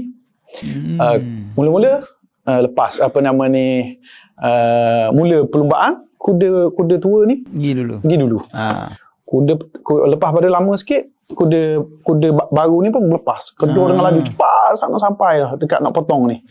[0.58, 0.96] Hmm.
[0.96, 1.18] uh,
[1.54, 2.00] mula-mula
[2.42, 4.00] uh, lepas apa nama ni
[4.38, 7.94] uh, mula perlumbaan kuda kuda tua ni Pergi dulu.
[8.02, 8.38] pergi dulu.
[8.50, 8.90] Ah.
[9.22, 11.60] Kuda, kuda lepas pada lama sikit kuda
[12.02, 13.52] kuda ba- baru ni pun lepas.
[13.52, 13.88] Kedua Ah.
[13.88, 16.42] dengan laju cepat sangat sampai dah dekat nak potong ni.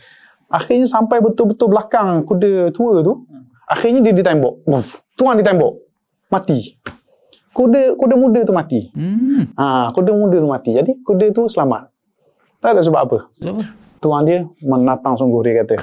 [0.48, 3.28] Akhirnya sampai betul-betul belakang kuda tua tu.
[3.64, 4.64] Akhirnya dia ditembok.
[4.64, 5.76] Uf, tuan ditembok.
[6.28, 6.80] Mati.
[7.48, 8.88] Kuda kuda muda tu mati.
[8.90, 9.52] Hmm.
[9.52, 10.70] Ha, kuda muda tu mati.
[10.72, 11.92] Jadi kuda tu selamat.
[12.58, 13.18] Tak ada sebab apa.
[13.38, 13.62] Apa?
[13.98, 15.76] Tuan dia menatang sungguh dia kata.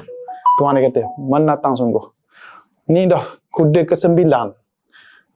[0.55, 1.99] Tuan dia kata, menatang sungguh.
[2.87, 3.21] Ni dah
[3.55, 4.19] kuda ke-9.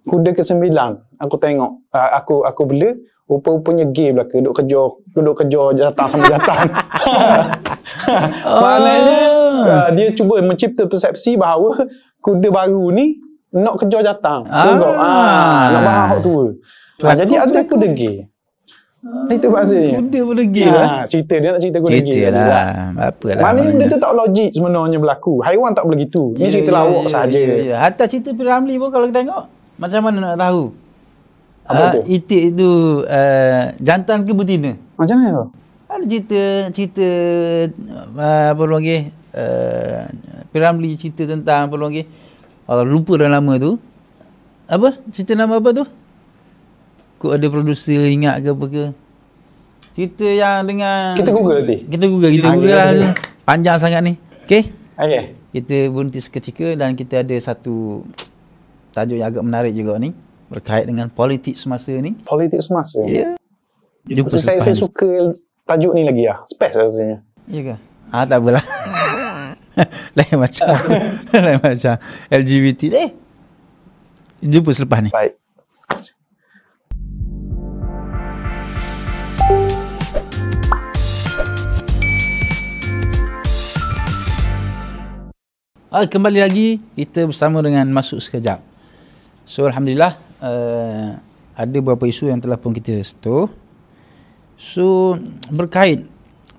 [0.03, 0.67] Kuda ke-9
[1.15, 1.71] aku tengok.
[1.95, 2.91] Uh, aku aku bela
[3.29, 6.59] rupa-rupanya gay belaka duk kejar duk kejar jatang sama jatang.
[8.63, 9.21] Maknanya
[9.65, 11.87] uh, dia cuba mencipta persepsi bahawa
[12.21, 13.17] kuda baru ni
[13.49, 14.45] nak kejar jatang.
[14.45, 14.65] Ah.
[14.69, 14.93] Tengok.
[14.93, 16.53] Ah, nak hak tua.
[16.99, 18.28] Ha, jadi ada kuda gay.
[19.31, 19.95] Itu maksudnya.
[19.95, 20.83] Kuda pun lagi lah.
[20.83, 22.03] Ha, cerita dia nak cerita kuda gay.
[22.03, 22.67] Cerita lah.
[22.99, 23.41] Apa lah.
[23.47, 25.33] Maknanya benda tu tak logik sebenarnya berlaku.
[25.39, 26.35] Haiwan tak boleh gitu.
[26.35, 27.39] Ni cerita lawak saja.
[27.39, 27.75] Ya, ya.
[27.79, 29.43] Hatta cerita Piramli pun kalau kita tengok,
[29.79, 30.63] macam mana nak tahu?
[31.63, 32.01] Apa Ah, tu?
[32.09, 32.69] Itik itu
[33.05, 34.73] uh, jantan ke betina?
[34.99, 35.45] Macam mana tu?
[35.87, 36.41] Ada cerita
[36.75, 37.07] cerita
[38.19, 40.01] uh, apa orang panggil uh,
[40.49, 42.05] Piramli cerita tentang apa orang panggil
[42.67, 43.77] oh, lupa dah nama tu.
[44.65, 44.97] Apa?
[45.13, 45.85] Cerita nama apa tu?
[47.19, 48.85] Kok ada producer ingat ke apa ke?
[49.91, 51.77] Cerita yang dengan Kita Google nanti.
[51.83, 52.87] Kita Google, kita Ah, Google kita lah.
[52.89, 53.13] Google.
[53.43, 54.13] Panjang sangat ni.
[54.47, 54.63] Okey?
[54.95, 55.23] Okey.
[55.51, 58.05] Kita berhenti seketika dan kita ada satu
[58.91, 60.15] tajuk yang agak menarik juga ni
[60.47, 62.15] berkait dengan politik semasa ni.
[62.23, 63.03] Politik semasa.
[63.03, 63.35] Ya.
[64.01, 66.39] Jumpa saya, saya suka tajuk ni lagi lah.
[66.45, 67.19] Space rasanya.
[67.45, 67.75] Ya ke?
[68.09, 68.63] Ah tak apalah.
[70.17, 70.65] Lain macam.
[71.35, 71.93] Lain macam
[72.29, 73.09] LGBT eh.
[74.39, 75.11] Jumpa selepas ni.
[75.11, 75.35] Baik.
[85.89, 88.61] Ah, kembali lagi kita bersama dengan masuk sekejap.
[89.41, 91.17] So alhamdulillah uh,
[91.57, 93.49] ada beberapa isu yang telah pun kita sentuh.
[94.53, 95.17] So
[95.49, 96.05] berkait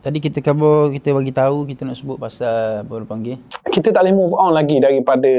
[0.03, 4.03] tadi kita khabar kita bagi tahu kita nak sebut pasal apa orang panggil Kita tak
[4.03, 5.31] boleh move on lagi daripada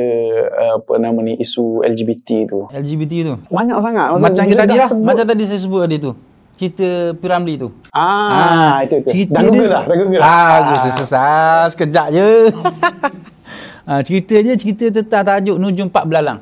[0.48, 2.60] uh, apa nama ni isu LGBT tu.
[2.72, 3.34] LGBT tu.
[3.52, 4.16] Banyak sangat.
[4.16, 6.12] Maksud Macam bila kita tadi dah lah, sebut- macam tadi saya sebut tadi tu.
[6.56, 7.68] Cerita Piramli tu.
[7.92, 9.10] Ah, itu itu.
[9.10, 10.22] cerita Dah Google dia- dah, dah Google.
[10.24, 12.28] Ah, aku sesat sekejap je.
[13.84, 16.40] ah, cerita je cerita tentang tajuk Nujum Pak Belalang.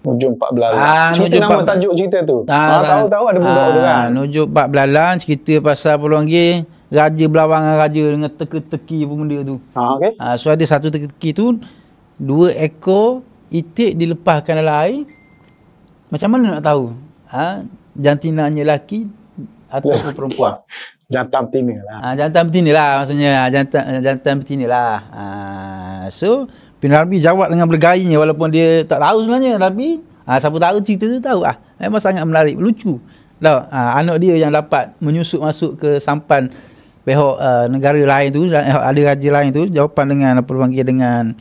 [0.00, 0.72] Ujung 14.
[0.72, 2.36] Ah, cerita Nujum nama Pak- tajuk cerita tu.
[2.46, 4.06] Ah, Ah, tahu tahu ada budak tu kan.
[4.08, 6.52] Nujum Pak Belalang cerita pasal orang panggil
[6.88, 9.56] raja belawang dengan raja dengan teka-teki apa benda tu.
[9.74, 10.12] Ah, okey.
[10.16, 11.60] Ah, so ada satu teka-teki tu
[12.16, 15.04] dua ekor itik dilepaskan dalam air.
[16.08, 16.96] Macam mana nak tahu?
[17.28, 17.60] Ha,
[17.92, 19.04] jantinanya lelaki
[19.68, 20.64] atau perempuan?
[21.08, 21.98] Jantan betina lah.
[22.04, 23.30] Ah, jantan betina lah maksudnya.
[23.40, 24.94] Ah, Jantan jantan betina lah.
[25.08, 30.76] Ah, so Pinarbi jawab dengan bergayanya walaupun dia tak tahu sebenarnya tapi ah, siapa tahu
[30.84, 31.56] cerita tu tahu ah.
[31.80, 33.00] Memang sangat menarik, lucu.
[33.38, 36.52] Tahu, ah, anak dia yang dapat menyusup masuk ke sampan
[37.08, 41.32] pihak uh, negara lain tu, ada raja lain tu, jawapan dengan apa panggil dengan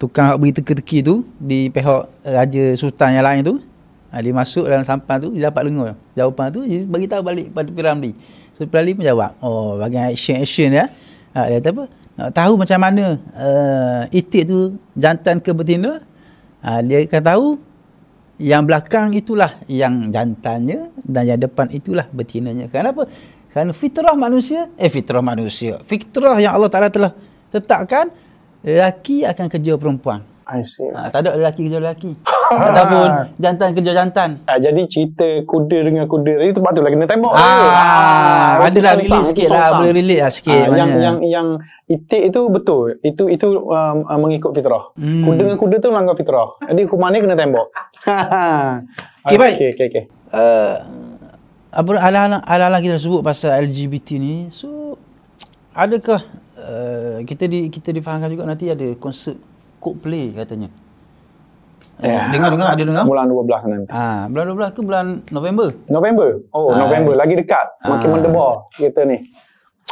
[0.00, 3.54] tukang hak beri teka-teki tu di pihak raja sultan yang lain tu.
[4.14, 7.50] Ha, dia masuk dalam sampan tu, dia dapat dengar jawapan tu, dia bagi tahu balik
[7.50, 8.14] pada Piramli.
[8.54, 10.86] So Piramli pun jawab, oh bagian action-action ya.
[11.34, 11.84] Ha, dia kata apa?
[12.14, 15.98] Nak tahu macam mana uh, itik tu jantan ke betina?
[16.62, 17.46] Ha, dia akan tahu
[18.38, 22.70] yang belakang itulah yang jantannya dan yang depan itulah betinanya.
[22.70, 23.10] Kenapa?
[23.50, 27.10] Kerana fitrah manusia, eh fitrah manusia, fitrah yang Allah Ta'ala telah
[27.50, 28.14] tetapkan,
[28.62, 30.22] lelaki akan kerja perempuan.
[30.44, 30.84] I see.
[30.92, 32.12] Ha, tak ada lelaki kerja lelaki.
[32.68, 33.08] Ataupun
[33.40, 34.44] jantan kerja jantan.
[34.44, 37.32] Ah, jadi cerita kuda dengan kuda tadi tu patutlah kena tembok.
[37.32, 40.64] Ah, Ah, ada lah relate sikit lah, boleh relate lah sikit.
[40.68, 41.46] Ah, yang yang yang
[41.88, 43.00] itik itu betul.
[43.00, 44.92] Itu itu um, uh, mengikut fitrah.
[44.96, 45.24] Hmm.
[45.24, 46.48] Kuda dengan kuda tu melanggar fitrah.
[46.60, 47.66] Jadi hukuman ni kena tembok.
[49.24, 49.54] Okey, baik.
[49.56, 50.04] Okey okey okey.
[50.36, 50.76] uh,
[51.74, 54.94] apa ala-ala kita sebut pasal LGBT ni so
[55.74, 56.22] adakah
[56.54, 58.86] uh, kita di kita difahamkan juga nanti ada
[59.84, 60.72] Coldplay katanya
[61.94, 62.10] Ya.
[62.10, 63.86] Eh, dengar-dengar ada dengar Bulan 12 nanti.
[63.88, 66.42] ah bulan 12 ke bulan November November.
[66.50, 66.82] Oh, Ah.
[66.82, 67.66] November lagi dekat.
[67.84, 68.12] Makin Ah.
[68.12, 69.30] mendebar kita ni.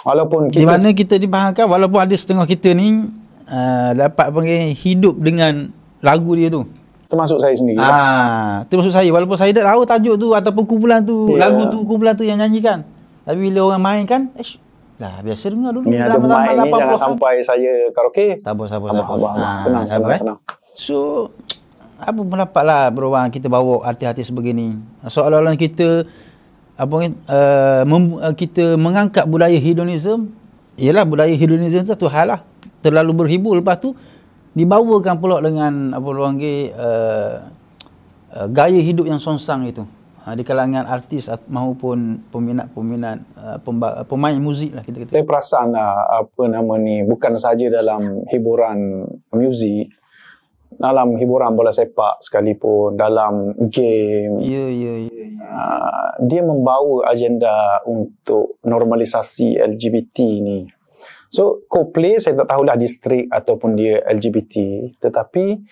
[0.02, 3.06] Walaupun di kita mana kita difahamkan walaupun ada setengah kita ni
[3.46, 6.66] uh, dapat panggil hidup dengan lagu dia tu
[7.06, 7.78] termasuk saya sendiri.
[7.78, 11.44] Ah, termasuk saya walaupun saya tak tahu tajuk tu ataupun kumpulan tu, Ya.
[11.44, 12.82] lagu tu kumpulan tu yang nyanyikan.
[13.22, 14.56] Tapi bila orang main kan, ish,
[15.00, 17.00] lah biasa dengar dulu Ni ada mic ni jangan 80-an.
[17.00, 18.38] sampai saya karaoke.
[18.38, 19.06] Sabar sabar sabar.
[19.08, 19.34] abang, abang.
[19.40, 20.20] Ah, Tenang, sabar tenang, eh.
[20.20, 20.38] tenang.
[20.76, 20.96] So
[22.02, 24.74] apa pendapat lah beruang kita bawa artis-artis sebegini.
[25.06, 26.04] Soalan-soalan kita
[26.72, 30.32] apa uh, mem, uh, kita mengangkat budaya hedonism
[30.80, 32.40] ialah budaya hedonism tu satu hal lah
[32.80, 33.92] terlalu berhibur lepas tu
[34.56, 37.34] dibawakan pula dengan apa orang panggil uh,
[38.34, 39.84] uh, gaya hidup yang songsang itu
[40.26, 45.10] uh, di kalangan artis maupun peminat-peminat uh, pemba- pemain muzik lah kita kata.
[45.14, 49.90] Saya perasan lah apa nama ni bukan saja dalam hiburan muzik
[50.72, 54.40] dalam hiburan bola sepak sekalipun dalam game.
[54.40, 60.66] Ya ya ya uh, dia membawa agenda untuk normalisasi LGBT ni.
[61.32, 65.64] So Coldplay saya tak tahulah distrik ataupun dia LGBT tetapi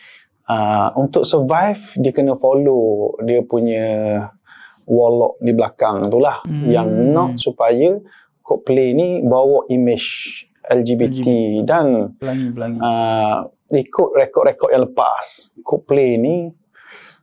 [0.48, 3.86] uh, untuk survive dia kena follow dia punya
[4.90, 6.66] warlock di belakang tu lah hmm.
[6.66, 7.96] yang nak supaya
[8.42, 11.28] Coldplay ni bawa image LGBT, LGBT.
[11.62, 11.86] dan
[12.18, 12.78] pelangi-pelangi.
[12.82, 16.50] Uh, ikut rekod-rekod yang lepas Coldplay ni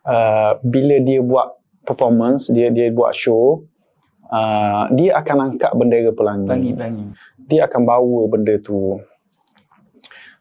[0.08, 3.68] uh, bila dia buat performance dia dia buat show
[4.32, 6.48] uh, dia akan angkat bendera pelangi.
[6.48, 7.08] Pelangi-pelangi
[7.48, 9.00] dia akan bawa benda tu.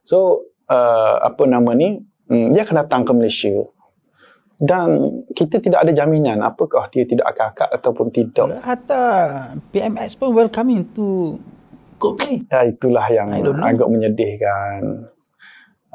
[0.02, 3.54] So, uh, apa nama ni, um, dia akan datang ke Malaysia
[4.56, 8.56] dan kita tidak ada jaminan apakah dia tidak akan akad ataupun tidak.
[8.64, 9.04] Hatta
[9.72, 11.36] PMX pun welcoming to
[11.96, 12.44] Coldplay.
[12.52, 15.08] Ya, itulah yang agak menyedihkan.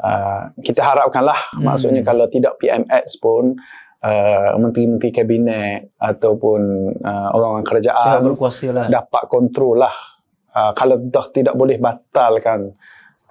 [0.01, 1.61] Uh, kita harapkanlah hmm.
[1.61, 3.53] maksudnya kalau tidak PMX pun
[4.01, 6.61] uh, menteri-menteri kabinet ataupun
[7.05, 8.33] uh, orang-orang kerajaan
[8.73, 8.89] lah.
[8.89, 9.93] dapat kontrol lah
[10.57, 12.73] uh, kalau dah tidak boleh batalkan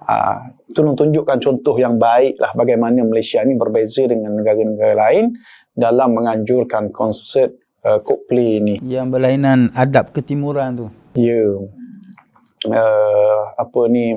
[0.05, 0.37] uh,
[0.71, 5.35] tolong tunjukkan contoh yang baik lah bagaimana Malaysia ni berbeza dengan negara-negara lain
[5.71, 8.75] dalam menganjurkan konsert uh, Coldplay ni.
[8.81, 10.87] Yang berlainan adab ketimuran tu.
[11.13, 11.37] Ya.
[11.37, 11.53] Yeah.
[12.71, 14.15] uh, apa ni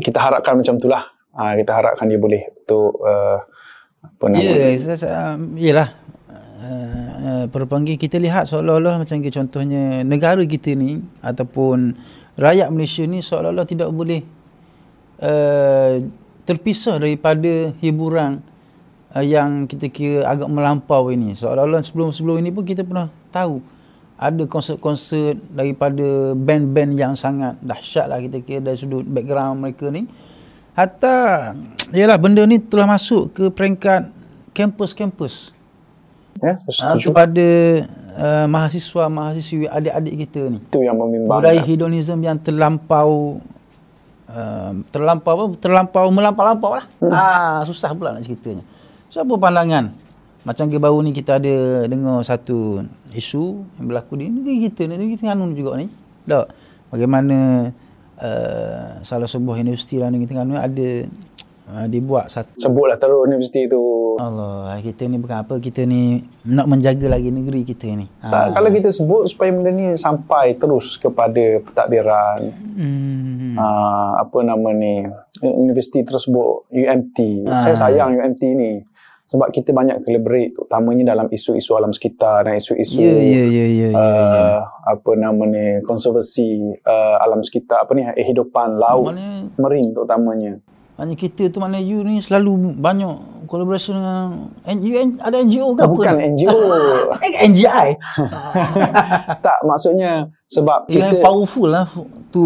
[0.00, 1.06] kita harapkan macam tu lah.
[1.34, 3.42] Uh, kita harapkan dia boleh untuk uh,
[4.04, 5.88] apa nama yeah, ya yalah
[6.62, 11.96] uh, perpanggil kita lihat seolah-olah macam contohnya negara kita ni ataupun
[12.38, 14.22] rakyat Malaysia ni seolah-olah tidak boleh
[15.20, 16.00] uh,
[16.44, 18.40] terpisah daripada hiburan
[19.14, 23.62] uh, yang kita kira agak melampau ini seolah-olah sebelum-sebelum ini pun kita pernah tahu
[24.14, 30.06] ada konsert-konsert daripada band-band yang sangat dahsyat lah kita kira dari sudut background mereka ni
[30.78, 31.52] hatta
[31.98, 34.10] yalah benda ni telah masuk ke peringkat
[34.54, 35.54] kampus-kampus
[36.42, 37.48] Ya, uh, kepada
[38.18, 40.58] uh, mahasiswa mahasiswi adik-adik kita ni.
[40.58, 41.30] Itu yang membimbangkan.
[41.30, 43.38] Budaya hedonism yang terlampau
[44.34, 45.44] uh, terlampau apa?
[45.62, 46.84] Terlampau melampau-lampau lah.
[46.98, 47.12] Hmm.
[47.14, 48.66] Ah, susah pula nak ceritanya.
[49.08, 49.94] So apa pandangan?
[50.44, 55.16] Macam ke baru ni kita ada dengar satu isu yang berlaku di negeri kita, negeri
[55.16, 55.88] kita Terengganu juga ni.
[56.28, 56.46] Tak.
[56.92, 57.70] Bagaimana
[58.20, 60.88] uh, salah sebuah universiti dalam negeri Terengganu ada
[61.68, 63.82] uh, dibuat satu sebutlah terus universiti tu
[64.20, 68.54] Allah kita ni bukan apa kita ni nak menjaga lagi negeri kita ni tak, ha.
[68.54, 73.56] kalau kita sebut supaya benda ni sampai terus kepada pentadbiran hmm.
[73.58, 75.04] uh, apa nama ni
[75.42, 77.58] universiti tersebut UMT ha.
[77.58, 78.72] saya sayang UMT ni
[79.24, 83.68] sebab kita banyak collaborate terutamanya dalam isu-isu alam sekitar dan isu-isu yeah, yeah, yeah, yeah,
[83.72, 84.60] yeah, yeah.
[84.84, 89.48] apa nama ni konservasi uh, alam sekitar apa ni kehidupan laut Mana...
[89.56, 90.60] marine terutamanya
[90.94, 95.90] Maknanya kita tu mana you ni selalu banyak collaboration dengan you ada NGO ke apa?
[95.90, 96.54] Bukan NGO.
[97.50, 97.88] NGI.
[99.46, 101.86] tak, maksudnya sebab you kita powerful lah
[102.30, 102.44] to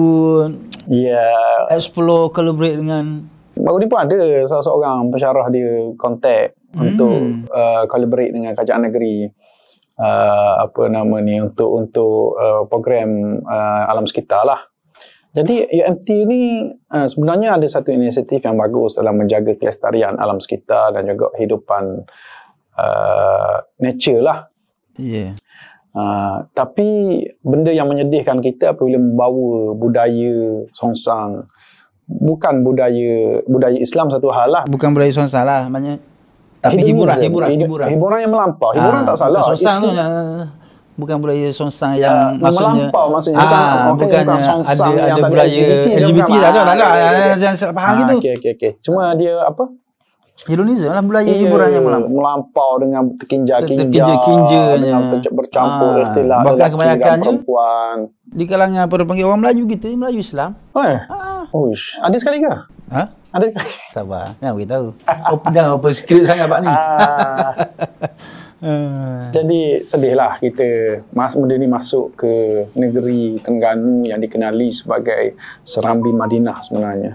[0.89, 1.69] yeah.
[1.69, 6.79] explore collaborate dengan Baru ni pun ada salah seorang pensyarah dia contact hmm.
[6.79, 7.19] untuk
[7.51, 9.27] uh, collaborate dengan kerajaan negeri
[9.99, 14.63] uh, apa nama ni untuk untuk uh, program uh, alam sekitar lah.
[15.39, 20.91] Jadi UMT ni uh, sebenarnya ada satu inisiatif yang bagus dalam menjaga kelestarian alam sekitar
[20.99, 22.03] dan juga kehidupan
[22.75, 24.51] uh, nature lah.
[24.99, 25.39] Yeah.
[25.95, 31.47] Uh, tapi benda yang menyedihkan kita apabila membawa budaya songsang
[32.11, 34.63] bukan budaya budaya Islam satu hal lah.
[34.67, 35.71] Bukan budaya songsang lah.
[35.71, 36.03] Maknanya,
[36.59, 37.87] tapi hiburan, hiburan, hiburan.
[37.95, 38.75] Hiburan yang melampau.
[38.75, 39.43] Hiburan ha, tak salah.
[39.55, 39.91] Songsang tu
[40.99, 43.39] bukan budaya songsang ya, yang ya, maksudnya melampau maksudnya.
[43.39, 47.35] Bukan ah, bukan bukan songsang ada, yang ada budaya LGBT, LGBT tak ada tak ada
[47.39, 48.15] jangan salah faham gitu.
[48.19, 48.73] okey okey okey.
[48.83, 49.65] Cuma dia apa?
[50.47, 52.11] Hedonism lah budaya hiburan yang melampau.
[52.15, 57.97] melampau dengan terkinja-kinja terkinja dengan bercampur ah, istilah bahkan kebanyakannya perempuan.
[58.23, 60.59] di kalangan apa panggil orang Melayu kita Melayu Islam.
[60.75, 60.99] Oh, eh?
[61.11, 61.43] ah.
[61.55, 61.97] Uish.
[62.03, 62.51] ada sekali ke?
[62.91, 63.03] Ha?
[63.35, 64.87] Ada sekali sabar jangan beritahu.
[65.55, 66.71] Jangan apa skrip sangat pak ni
[68.63, 69.29] ah.
[69.31, 72.33] Jadi sedihlah kita mas benda ni masuk ke
[72.75, 77.15] negeri Terengganu yang dikenali sebagai Serambi Madinah sebenarnya.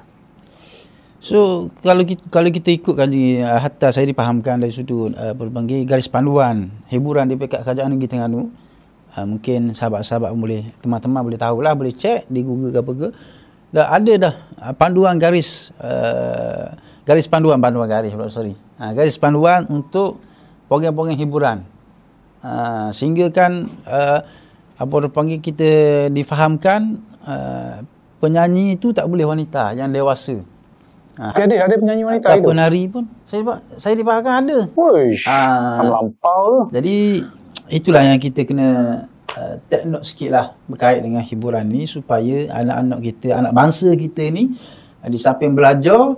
[1.23, 5.87] So kalau kita, kalau kita ikut kali uh, hatta saya dipahamkan dari sudut uh, berbagai
[5.87, 8.51] garis panduan hiburan di pihak kerajaan negeri Terengganu
[9.15, 13.07] uh, mungkin sahabat-sahabat boleh teman-teman boleh tahulah boleh cek di Google ke apa ke
[13.73, 14.33] dah ada dah
[14.67, 16.75] uh, panduan garis uh,
[17.07, 20.19] garis panduan panduan garis sorry uh, garis panduan untuk
[20.73, 21.57] program-program hiburan
[22.41, 24.25] uh, sehingga kan uh,
[24.73, 25.69] apa orang panggil kita
[26.09, 26.97] difahamkan
[27.29, 27.85] uh,
[28.17, 30.41] penyanyi itu tak boleh wanita yang dewasa
[31.13, 31.29] Ha.
[31.37, 32.49] Ada ada penyanyi wanita itu.
[32.49, 34.57] penari pun saya saya dibahagikan ada.
[34.73, 35.29] Wish.
[35.29, 35.85] Ha.
[35.85, 36.61] Melampau tu.
[36.73, 37.21] Jadi
[37.69, 38.69] itulah yang kita kena
[39.37, 44.25] uh, take note sikit lah berkait dengan hiburan ni supaya anak-anak kita, anak bangsa kita
[44.33, 44.57] ni
[45.05, 46.17] uh, di samping belajar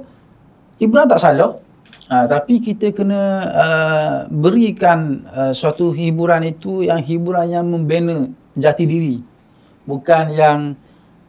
[0.79, 1.59] hiburan tak salah.
[2.05, 8.85] Uh, tapi kita kena uh, berikan uh, suatu hiburan itu yang hiburan yang membina jati
[8.85, 9.25] diri.
[9.89, 10.77] Bukan yang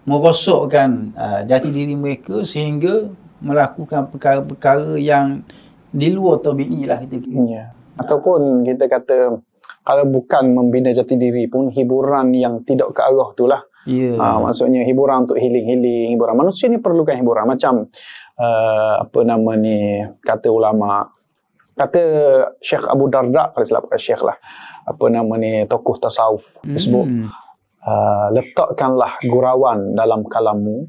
[0.05, 3.09] merosokkan uh, jati diri mereka sehingga
[3.41, 5.45] melakukan perkara-perkara yang
[5.93, 7.43] di luar tabi'i lah kita kira.
[7.49, 7.65] Ya.
[7.97, 9.41] Ataupun kita kata
[9.81, 13.65] kalau bukan membina jati diri pun hiburan yang tidak ke arah tu lah.
[13.87, 14.19] Ya.
[14.19, 16.35] Ha, maksudnya hiburan untuk healing-healing, hiburan.
[16.35, 17.47] Manusia ni perlukan hiburan.
[17.47, 17.87] Macam
[18.35, 21.07] uh, apa nama ni kata ulama.
[21.77, 22.03] Kata
[22.59, 24.35] Syekh Abu Darda, kalau silap kata Syekh lah.
[24.91, 26.59] Apa nama ni tokoh tasawuf.
[26.67, 26.75] Hmm.
[26.75, 27.07] Sebut,
[27.87, 30.89] uh, letakkanlah gurauan dalam kalammu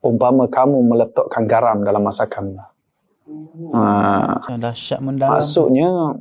[0.00, 2.56] umpama kamu meletakkan garam dalam masakan.
[3.28, 3.74] Hmm.
[4.48, 5.36] Ha, dahsyat mendalam.
[5.36, 6.16] Maksudnya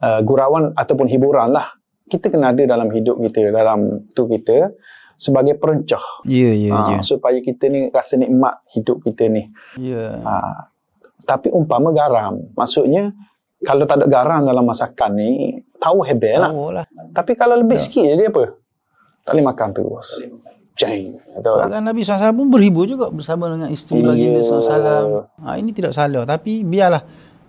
[0.00, 1.76] uh, gurauan ataupun hiburan lah.
[2.10, 4.74] Kita kena ada dalam hidup kita, dalam tu kita
[5.14, 6.24] sebagai perencah.
[6.24, 6.98] Ya, ya, ha, ya.
[7.04, 9.46] Supaya kita ni rasa nikmat hidup kita ni.
[9.78, 10.18] Ya.
[10.26, 10.72] Ha,
[11.28, 12.40] tapi umpama garam.
[12.56, 13.12] Maksudnya
[13.60, 16.50] kalau tak ada garam dalam masakan ni, tahu hebel lah.
[16.50, 16.86] lah.
[17.12, 17.84] Tapi kalau lebih ya.
[17.84, 18.56] sikit je dia apa?
[19.28, 20.08] Tak boleh makan terus.
[20.80, 21.20] Ceng.
[21.44, 25.28] Bahkan Nabi SAW pun berhibur juga bersama dengan isteri baginda SAW.
[25.44, 26.24] Ha, ini tidak salah.
[26.24, 27.04] Tapi biarlah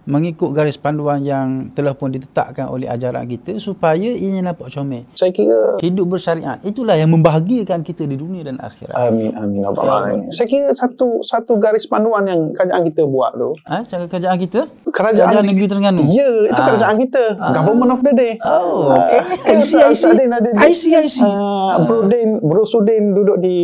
[0.09, 5.05] mengikut garis panduan yang telah pun ditetapkan oleh ajaran kita supaya ia nampak comel.
[5.13, 8.97] Saya kira hidup bersyariat itulah yang membahagiakan kita di dunia dan akhirat.
[8.97, 10.33] Amin amin amin.
[10.33, 13.53] Saya kira satu satu garis panduan yang kerajaan kita buat tu.
[13.67, 14.65] Ah, ha, kerajaan kita?
[14.89, 16.03] Kerajaan, kerajaan negeri Terengganu.
[16.09, 16.67] Ya, itu ha.
[16.73, 17.23] kerajaan kita.
[17.37, 17.45] Ha.
[17.53, 18.33] Government of the day.
[18.41, 19.21] Oh, okay.
[19.21, 20.11] Uh, I see, I see.
[20.57, 21.23] I see, I see.
[21.23, 23.57] Uh, Bro Din, Bro Sudin duduk di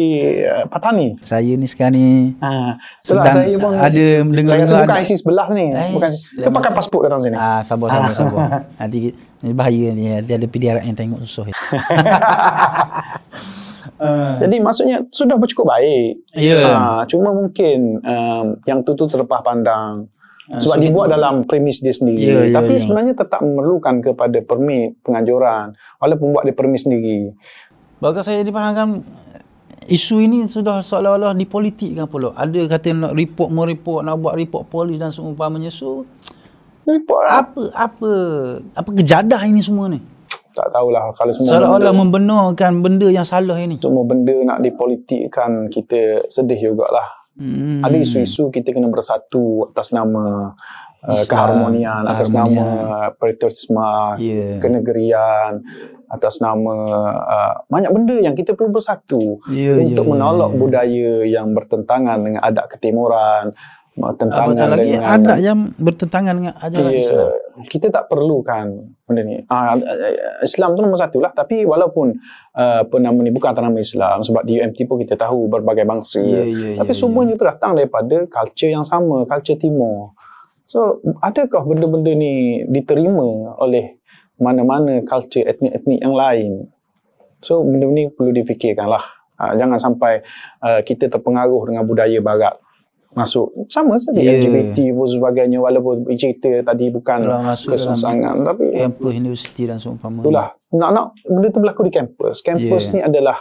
[0.45, 1.17] uh, Patani.
[1.25, 2.37] Saya ni sekarang ni.
[2.39, 2.77] Ha.
[3.01, 5.73] Sedang saya pun ada mendengar saya bukan IC sebelah ni.
[5.95, 7.35] Bukan kita pakai pasport datang sini.
[7.39, 8.41] Ah, sabar, sabar, sabar.
[8.81, 10.03] Nanti ni bahaya ni.
[10.27, 11.47] Dia ada PDR yang tengok susah.
[13.97, 16.19] Uh, Jadi maksudnya sudah bercukup baik.
[16.35, 16.59] Ya.
[16.59, 16.75] Yeah.
[16.75, 20.11] Uh, cuma mungkin um, yang tu tu terlepas pandang.
[20.47, 22.23] Uh, sebab so dibuat dalam premis dia sendiri.
[22.23, 22.83] Yeah, yeah, Tapi yeah.
[22.83, 25.75] sebenarnya tetap memerlukan kepada permit penganjuran.
[26.03, 27.31] Walaupun buat dia permit sendiri.
[27.97, 29.01] Bagi saya dipahamkan
[29.87, 32.35] isu ini sudah seolah-olah dipolitikkan pula.
[32.35, 35.71] Ada kata nak report mereport, nak buat report polis dan seumpamanya.
[35.71, 36.03] So,
[36.83, 37.33] report lah.
[37.43, 38.09] apa apa
[38.75, 39.99] apa kejadah ini semua ni?
[40.51, 43.77] Tak tahulah kalau semua seolah-olah membenarkan benda yang salah ini.
[43.77, 47.07] Semua benda nak dipolitikkan kita sedih jugalah.
[47.37, 47.85] Hmm.
[47.85, 50.57] Ada isu-isu kita kena bersatu atas nama
[51.03, 52.65] uh, keharmonian, atas nama
[53.17, 54.57] patriotisme, yeah.
[54.57, 55.61] kenegerian,
[56.07, 56.75] atas nama
[57.19, 60.59] uh, banyak benda yang kita perlu bersatu yeah, untuk yeah, menolak yeah.
[60.59, 63.51] budaya yang bertentangan dengan adat ketimuran
[63.97, 67.29] bertentangan dengan lagi adat yang bertentangan dengan ajaran yeah, Islam.
[67.65, 68.65] Kita tak perlukan
[69.09, 69.41] benda ni.
[69.49, 69.73] Uh,
[70.45, 71.33] Islam tu nombor satu lah.
[71.33, 72.13] Tapi walaupun
[72.53, 75.83] uh, apa nama ni bukan atas nama Islam sebab di UMT pun kita tahu berbagai
[75.89, 76.21] bangsa.
[76.21, 77.41] Yeah, yeah, tapi yeah, semuanya yeah.
[77.41, 80.13] tu datang daripada culture yang sama, culture timur.
[80.67, 83.97] So, adakah benda-benda ni diterima oleh
[84.37, 86.51] mana-mana culture etnik-etnik yang lain.
[87.41, 89.03] So benda ni perlu difikirkan lah.
[89.37, 90.25] Uh, jangan sampai
[90.65, 92.57] uh, kita terpengaruh dengan budaya barat
[93.13, 94.37] masuk sama saja yeah.
[94.37, 101.17] LGBT pun sebagainya walaupun cerita tadi bukan kesesangan tapi kampus universiti dan seumpama itulah nak-nak
[101.25, 102.93] benda tu berlaku di kampus kampus yeah.
[102.93, 103.37] ni adalah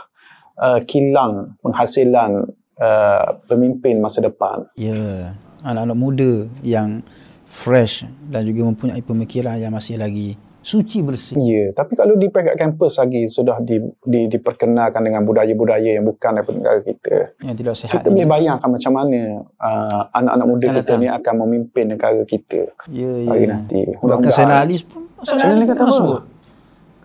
[0.56, 2.48] uh, kilang penghasilan
[2.80, 5.24] uh, pemimpin masa depan ya yeah.
[5.66, 7.02] Anak-anak muda yang
[7.46, 11.38] fresh dan juga mempunyai pemikiran yang masih lagi suci bersih.
[11.38, 16.42] Ya, tapi kalau di peringkat kampus lagi sudah di, di, diperkenalkan dengan budaya-budaya yang bukan
[16.42, 17.38] daripada negara kita.
[17.38, 17.92] Yang tidak sehat.
[18.02, 22.74] Kita boleh bayangkan macam mana uh, anak-anak muda kita ni akan memimpin negara kita.
[22.90, 23.30] Ya, ya.
[23.30, 23.94] Hari nanti.
[23.94, 25.06] Bahkan Senalis pun.
[25.22, 26.18] Senalis kata apa?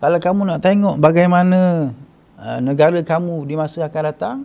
[0.02, 1.58] Kalau kamu nak tengok bagaimana
[2.42, 4.36] uh, negara kamu di masa akan datang,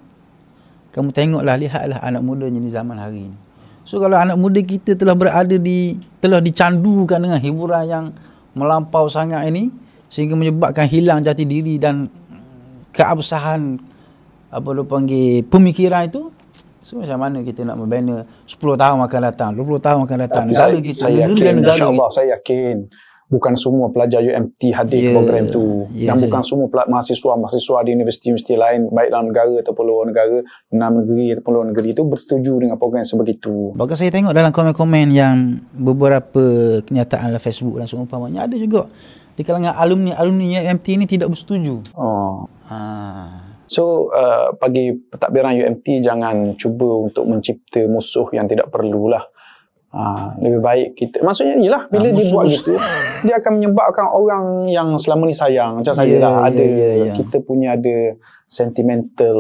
[0.94, 3.47] kamu tengoklah, lihatlah anak mudanya di zaman hari ini.
[3.88, 8.06] So kalau anak muda kita telah berada di, telah dicandukan dengan hiburan yang
[8.52, 9.72] melampau sangat ini
[10.12, 12.12] sehingga menyebabkan hilang jati diri dan
[12.92, 13.80] keabsahan
[14.52, 16.36] apa lu panggil pemikiran itu
[16.84, 18.28] so macam mana kita nak membina?
[18.48, 21.72] 10 tahun akan datang 20 tahun akan datang negara kita saya negara yakin, negara.
[21.76, 22.76] insyaallah saya yakin
[23.28, 27.78] bukan semua pelajar UMT hadir yeah, program tu ya, dan saya- bukan semua pela- mahasiswa-mahasiswa
[27.84, 32.04] di universiti-universiti lain baik dalam negara ataupun luar negara dalam negeri ataupun luar negeri itu
[32.04, 36.44] bersetuju dengan program sebegitu Bahkan saya tengok dalam komen-komen yang beberapa
[36.82, 38.88] kenyataan dalam Facebook dan seumpamanya ada juga
[39.36, 41.94] di kalangan alumni-alumni UMT ni tidak bersetuju.
[41.94, 42.48] oh.
[42.68, 42.80] Ha.
[43.68, 49.20] So uh, bagi pentadbiran UMT jangan cuba untuk mencipta musuh yang tidak perlulah.
[49.98, 52.78] Uh, lebih baik kita maksudnya ni lah bila Ah, dia buat gitu
[53.20, 56.90] dia akan menyebabkan orang yang selama ni sayang macam saya Ya, lah ada ya, ya,
[57.02, 57.14] ya.
[57.14, 58.14] kita punya ada
[58.48, 59.38] sentimental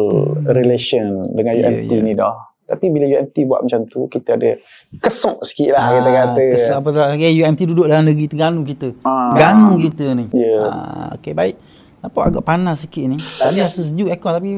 [0.47, 2.01] relation dengan Ya, UMT ya.
[2.01, 4.57] ni dah tapi bila UMT buat macam tu kita ada
[4.93, 8.61] kesok sikit lah kita kata Ah, kes- apa tu lagi UMT duduk dalam negeri Terengganu
[8.63, 8.87] kita.
[9.03, 9.31] Ah.
[9.33, 10.27] Ganu kita ni.
[10.33, 10.67] Ya.
[10.67, 11.55] Ah, okey baik.
[11.97, 13.15] Nampak agak panas sikit ni.
[13.15, 14.49] Tadi rasa sejuk aircon tapi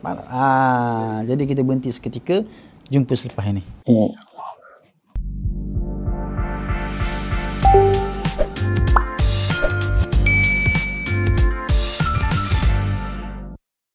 [0.00, 0.24] panas.
[0.26, 2.40] Ah, jadi kita berhenti seketika.
[2.88, 3.62] Jumpa selepas ini.
[3.84, 4.10] Hmm.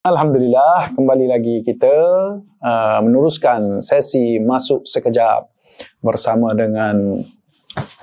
[0.06, 1.90] Alhamdulillah, kembali lagi kita
[2.38, 5.50] uh, meneruskan sesi masuk sekejap
[5.98, 7.18] bersama dengan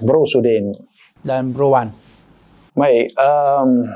[0.02, 0.74] Bro Sudin.
[1.22, 1.94] Dan Bro Wan.
[2.74, 3.86] Baik, um,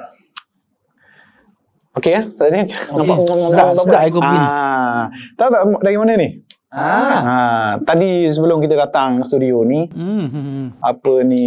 [1.98, 4.38] Okey ya, tadi nampak sedap air kopi ni.
[4.38, 6.28] Ah, tahu tak dari mana ni?
[6.70, 7.18] Ah.
[7.18, 10.30] Ah, tadi sebelum kita datang studio ni, Hmm.
[10.30, 10.66] hmm, hmm.
[10.78, 11.46] apa ni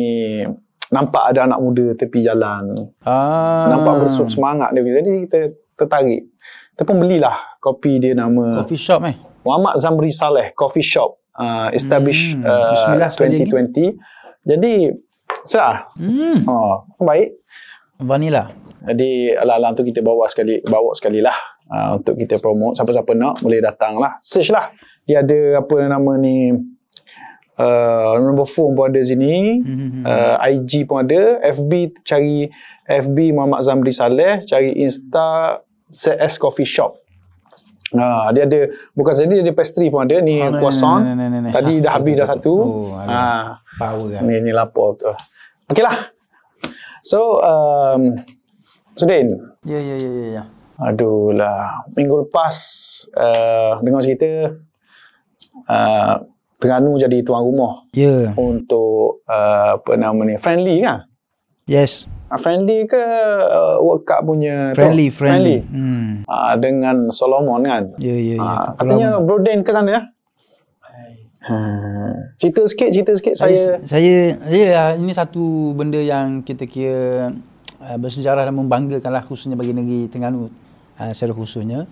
[0.92, 2.76] nampak ada anak muda tepi jalan.
[3.08, 3.72] Ah.
[3.72, 4.84] Nampak bersuk semangat dia.
[4.84, 6.28] Jadi kita tertarik.
[6.76, 9.16] Kita pun belilah kopi dia nama Coffee shop eh.
[9.48, 11.16] Muhammad Zamri Saleh Coffee Shop.
[11.40, 13.96] Uh, established Hmm, uh, bismillah sekali lagi.
[13.96, 13.96] 2020.
[14.44, 14.74] Jadi
[15.48, 15.96] sedap.
[15.96, 16.44] Hmm.
[16.44, 17.40] Oh, baik.
[18.00, 18.52] Vanilla.
[18.84, 21.36] Jadi ala-ala tu kita bawa sekali bawa sekali lah
[21.72, 22.80] uh, untuk kita promote.
[22.80, 24.20] Siapa-siapa nak boleh datang lah.
[24.20, 24.68] Search lah.
[25.08, 26.52] Dia ada apa nama ni
[27.60, 29.60] uh, nombor phone pun ada sini.
[29.60, 30.04] Hmm.
[30.04, 31.44] Uh, IG pun ada.
[31.44, 32.48] FB cari
[32.88, 34.44] FB Muhammad Zamri Saleh.
[34.48, 35.60] Cari Insta
[35.90, 36.96] CS Coffee Shop.
[37.90, 41.02] Ha, dia ada bukan saja dia ada pastry pun ada ni Oh, croissant.
[41.02, 41.50] ni, ni, ni, ni.
[41.50, 42.54] Tadi Ah, dah betul, habis dah satu.
[42.54, 44.22] Oh, ha, Power kan.
[44.24, 45.16] ni ni lapar betul.
[45.68, 45.98] Okeylah.
[47.02, 48.14] So um,
[48.94, 49.32] Sudin,
[49.64, 50.28] Ya, ya, ya, ya.
[50.32, 50.44] ya.
[50.80, 51.82] Aduh lah.
[51.92, 52.56] Minggu lepas
[53.12, 54.54] uh, dengar cerita
[55.66, 56.16] uh,
[56.56, 58.36] Terengganu jadi tuan rumah Ya.
[58.36, 61.08] untuk uh, apa nama ni friendly kan?
[61.66, 62.04] Yes.
[62.30, 64.86] Uh, friendly ke uh, World Cup punya tu?
[64.86, 65.66] Friendly, friendly.
[65.66, 66.22] Hmm.
[66.30, 67.84] Uh, dengan Solomon kan?
[67.98, 68.40] Ya, ya, ya.
[68.40, 70.02] Uh, katanya Bro Dan ke sana ya?
[71.40, 72.38] Hmm.
[72.38, 73.82] Cerita sikit, cerita sikit saya.
[73.88, 77.34] saya saya ini satu benda yang kita kira
[77.82, 80.54] uh, bersejarah dan membanggakan lah khususnya bagi negeri Terengganu
[81.02, 81.90] uh, secara khususnya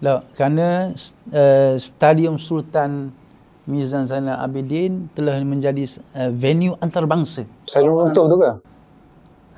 [0.00, 0.96] lah, kerana
[1.32, 3.12] uh, Stadium Sultan
[3.68, 5.84] Mizan Zainal Abidin telah menjadi
[6.16, 7.44] uh, venue antarabangsa.
[7.68, 8.50] Saya runtuh tu ke?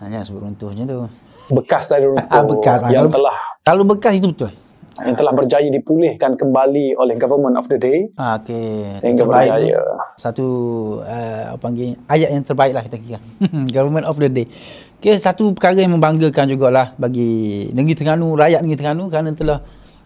[0.02, 1.06] Ha, jangan sebut runtuhnya tu.
[1.48, 2.78] Bekas saya runtuh Ah, bekas.
[2.84, 4.50] yang Kalau- telah Kalau bekas itu betul.
[4.94, 9.00] yang telah berjaya dipulihkan kembali oleh government of the day Ah, okey.
[9.00, 9.80] hingga Terbaik berjaya.
[10.16, 10.46] satu
[11.00, 13.18] uh, apa panggil ayat yang terbaik lah kita kira
[13.72, 14.44] government of the day
[14.94, 17.30] okay, satu perkara yang membanggakan jugalah bagi
[17.70, 19.58] negeri Terengganu rakyat negeri Terengganu kerana telah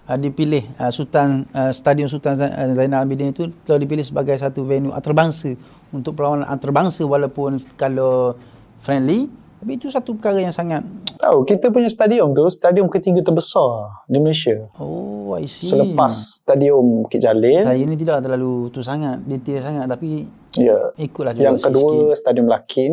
[0.05, 4.63] uh, dipilih uh, Sultan uh, Stadium Sultan Zain- Zainal Abidin itu telah dipilih sebagai satu
[4.63, 5.51] venue antarabangsa
[5.91, 8.39] untuk perlawanan antarabangsa walaupun kalau
[8.79, 9.27] friendly
[9.57, 10.85] tapi itu satu perkara yang sangat
[11.17, 14.69] Tahu kita punya stadium tu stadium ketiga terbesar di Malaysia.
[14.77, 19.89] oh I see Selepas stadium Bukit Jalil, saya ini tidak terlalu tu sangat detail sangat
[19.89, 20.93] tapi ya.
[20.95, 22.93] ikutlah juga Yang kedua stadium Lakin.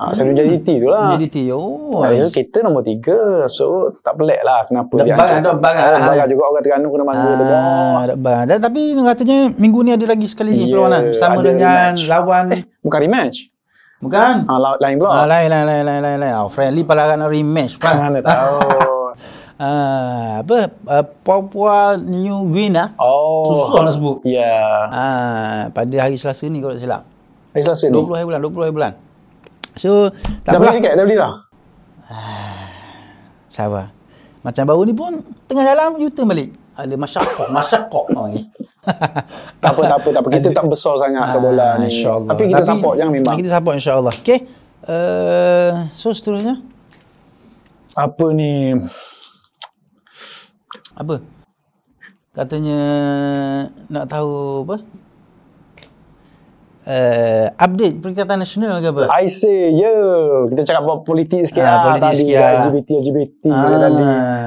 [0.00, 1.12] Ha, stadium JDT tu lah.
[1.12, 3.44] JDT oh so kita nombor tiga.
[3.46, 5.44] So tak pelik lah kenapa Tak dia bang, angkat.
[5.44, 5.84] tak lah.
[5.92, 7.44] Tak bang juga orang Terengganu kena bangga tu.
[7.44, 8.42] Ah, ada bang.
[8.48, 12.00] Dan, tapi katanya minggu ni ada lagi sekali Ya, perlawanan ada dengan rematch.
[12.08, 12.44] lawan
[12.80, 13.36] Bukan rematch.
[14.00, 14.34] Bukan?
[14.44, 15.10] Ha, la- lain pula.
[15.14, 16.34] Ah, lain lain lain lain lain lain.
[16.36, 18.08] Oh, friendly pelaran rematch pula.
[18.08, 18.58] Mana tahu.
[19.60, 22.96] Ah, apa uh, Papua New Guinea.
[22.96, 23.44] Oh.
[23.44, 24.24] Susah nak sebut.
[24.24, 24.56] Ya.
[24.88, 27.04] Ah, pada hari Selasa ni kalau tak silap.
[27.52, 28.00] Hari Selasa ni.
[28.00, 28.92] 20 hari bulan, 20 hari bulan.
[29.76, 30.08] So,
[30.48, 30.76] Dah tak beli apa.
[30.80, 30.92] tiket?
[30.96, 31.32] Dah beli dah?
[33.52, 33.92] Sabar.
[34.40, 35.12] Macam baru ni pun
[35.44, 36.48] tengah jalan U-turn balik.
[36.72, 38.40] Ada masyarakat, masyarakat orang ni.
[39.60, 40.28] Tak apa, tak apa, tak apa.
[40.32, 41.84] Kita tak besar sangat ke bola ni.
[41.84, 42.30] Ah, InsyaAllah.
[42.32, 43.34] Tapi kita support jangan memang.
[43.36, 44.14] Kita support insyaAllah.
[44.16, 44.38] Okay.
[44.80, 46.56] Uh, so seterusnya.
[47.92, 48.72] Apa ni?
[50.94, 51.20] Apa?
[52.30, 52.80] Katanya
[53.86, 54.76] nak tahu apa?
[56.80, 59.02] Uh, update Perikatan Nasional ke apa?
[59.12, 59.70] I say.
[59.70, 60.48] Yeah.
[60.48, 62.18] Kita cakap apa politik sikit Ah, lah politik tadi.
[62.18, 62.50] sikit lah.
[62.56, 64.04] LGBT, LGBT Ah, tadi.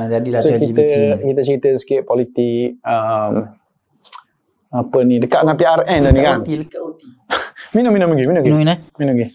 [0.10, 0.98] jadilah So tu kita, LGBT.
[1.22, 2.82] kita cerita sikit politik.
[2.82, 3.34] Um,
[4.74, 6.38] apa ni, dekat dengan PRN dah ni kan.
[6.42, 7.02] Lekat OT.
[7.78, 8.50] Minum, minum lagi, minum lagi.
[8.50, 8.80] Minum ni, eh?
[8.98, 9.28] Minum lagi.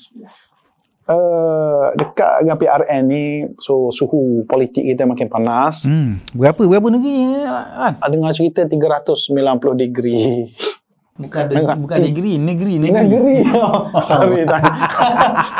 [1.09, 3.25] uh, dekat dengan PRN ni
[3.59, 5.89] so suhu politik kita makin panas.
[5.89, 6.21] Hmm.
[6.37, 7.99] Berapa berapa negeri kan?
[7.99, 10.47] Ada dengar cerita 390 degree.
[11.19, 13.11] Bukan de, bukan negeri, negeri, negeri.
[13.11, 13.37] Negeri.
[14.07, 14.63] Sorry tang.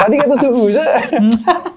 [0.07, 0.87] Tadi kata suhu je.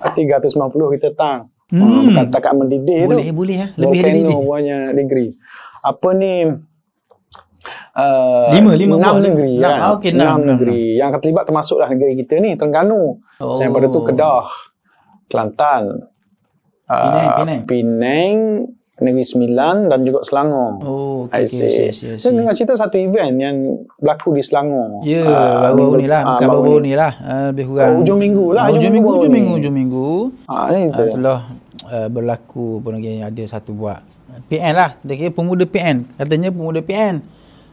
[0.06, 1.49] 350 kita tang.
[1.74, 2.14] Hmm.
[2.14, 3.18] Bukan takat mendidih tu.
[3.18, 3.68] Boleh boleh ya.
[3.82, 5.34] Lebih dari Volcano punya degree.
[5.82, 6.45] Apa ni?
[7.92, 9.20] Uh, Lima, lima enam buah.
[9.22, 9.68] negeri Enam.
[9.68, 9.78] kan.
[9.78, 10.84] Ah, okey, enam, enam enam, negeri.
[10.96, 13.20] Yang akan terlibat termasuklah negeri kita ni, Terengganu.
[13.38, 13.52] Oh.
[13.52, 14.48] Selain pada tu Kedah,
[15.28, 15.84] Kelantan,
[16.86, 17.62] uh, Penang, Penang.
[17.66, 18.36] Penang,
[18.98, 20.72] Negeri Sembilan dan juga Selangor.
[20.80, 21.36] Oh, okey.
[21.36, 22.32] I see, I Dan see.
[22.34, 23.56] dengar cerita satu event yang
[23.98, 25.02] berlaku di Selangor.
[25.02, 26.22] Ya, Ah, baru minggu- ni lah.
[26.22, 27.12] ah, Bukan baru ni lah.
[27.18, 27.89] Uh, lebih kurang.
[27.89, 30.10] Oh, hujung minggu lah, Ah, hujung Hujung minggu minggu, hujung minggu, hujung minggu.
[30.46, 31.04] Ah, ni Uh, tu.
[31.12, 31.39] telah
[31.89, 34.00] uh, berlaku apa lagi ada satu buat
[34.48, 34.96] PN lah.
[35.02, 36.08] Dia kira pemuda PN.
[36.14, 37.20] Katanya pemuda PN.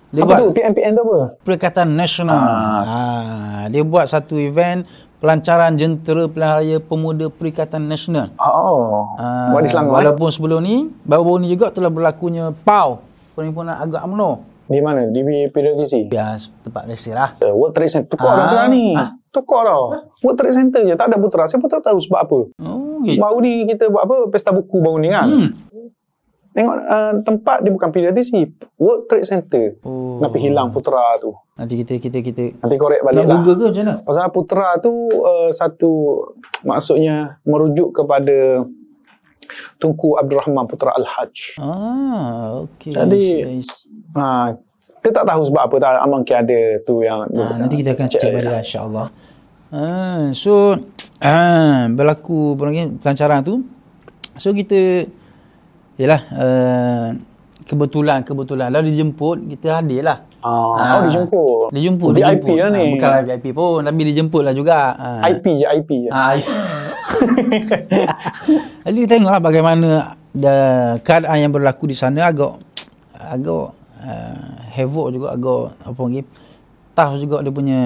[0.09, 0.47] Dia Apa buat tu?
[0.55, 1.19] PNPN tu apa?
[1.43, 2.39] Perikatan Nasional.
[2.39, 2.83] Ah.
[2.83, 3.63] Ah.
[3.69, 4.89] dia buat satu event
[5.19, 8.33] pelancaran jentera pilihan raya pemuda Perikatan Nasional.
[8.35, 9.93] Oh, Ah, buat di Selangor.
[9.93, 9.97] eh?
[10.01, 13.05] Walaupun sebelum ni, baru-baru ni juga telah berlakunya PAU,
[13.35, 14.31] Perhimpunan Agak UMNO.
[14.65, 15.07] Di mana?
[15.07, 16.09] Di PWTC?
[16.09, 17.31] Ya, tempat biasa lah.
[17.39, 18.09] Uh, World Trade Center.
[18.11, 18.37] Tukar Ah.
[18.39, 18.87] dah sekarang ni.
[18.93, 19.11] Ah.
[19.29, 20.09] Tukar dah.
[20.19, 20.93] World Trade Center je.
[20.93, 21.45] Tak ada putra.
[21.45, 22.39] Siapa tak tahu sebab apa.
[22.59, 23.17] Oh, gitu.
[23.17, 24.29] Baru ni kita buat apa?
[24.29, 25.25] Pesta buku baru ni kan.
[25.27, 25.49] Hmm.
[26.57, 28.33] Tengok uh, tempat dia bukan PWTC.
[28.81, 29.65] World Trade Center.
[29.85, 30.19] Oh.
[30.19, 31.37] Kenapa hilang putra tu?
[31.59, 33.43] Nanti kita kita kita Nanti korek balik lah.
[33.43, 33.95] Google ke macam mana?
[34.03, 36.23] Pasal putra tu uh, satu
[36.65, 38.65] maksudnya merujuk kepada
[39.79, 41.57] Tunku Abdul Rahman Putra Al-Hajj.
[41.63, 42.93] Ah, okey.
[42.93, 43.65] Jadi-.
[44.15, 44.53] Ha,
[44.99, 48.07] kita tak tahu sebab apa tak Amang mungkin ada tu yang Ah, nanti kita akan
[48.11, 49.07] Cek cek balik lah insya-Allah.
[49.73, 50.77] Ah, so
[51.23, 53.65] ah, berlaku pelancaran tu.
[54.37, 55.07] So kita
[55.99, 57.07] yalah uh,
[57.67, 60.25] kebetulan kebetulan lalu dijemput kita hadir lah.
[60.41, 61.69] Ah, oh dijemput.
[61.75, 62.57] Dijemput VIP dijemput.
[62.57, 62.81] lah ni.
[62.81, 64.95] Ah, bukanlah VIP pun tapi dijemput lah juga.
[64.95, 65.29] Ah.
[65.29, 66.11] IP je IP je.
[66.11, 66.33] Ah,
[68.87, 69.89] Jadi kita tengoklah bagaimana
[70.31, 70.55] da,
[71.03, 72.57] keadaan yang berlaku di sana agak
[73.19, 76.23] agak uh, havoc juga agak apa lagi
[76.95, 77.81] tough juga dia punya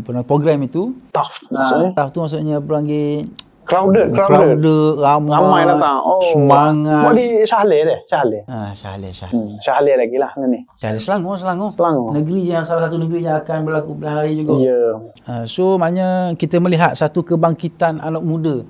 [0.00, 0.94] uh, program itu.
[1.10, 1.90] Tough Ah, maksudnya.
[1.92, 3.26] tough tu maksudnya apa lagi
[3.64, 4.60] crowded, crowded.
[4.60, 5.98] crowded, ramai, Ramai datang.
[6.04, 6.20] Oh.
[6.32, 7.02] semangat.
[7.08, 8.42] Buat di Syahleh deh, Syahleh.
[8.46, 9.34] Ah, Syahleh, Syahleh.
[9.40, 10.60] Hmm, Syahleh lagi lah ni.
[10.76, 11.70] Syahleh Selangor, Selangor.
[11.72, 12.10] Selangor.
[12.12, 14.52] Negeri yang salah satu negeri yang akan berlaku pilihan raya juga.
[14.60, 14.82] Ya.
[15.24, 18.62] Uh, so maknanya kita melihat satu kebangkitan anak muda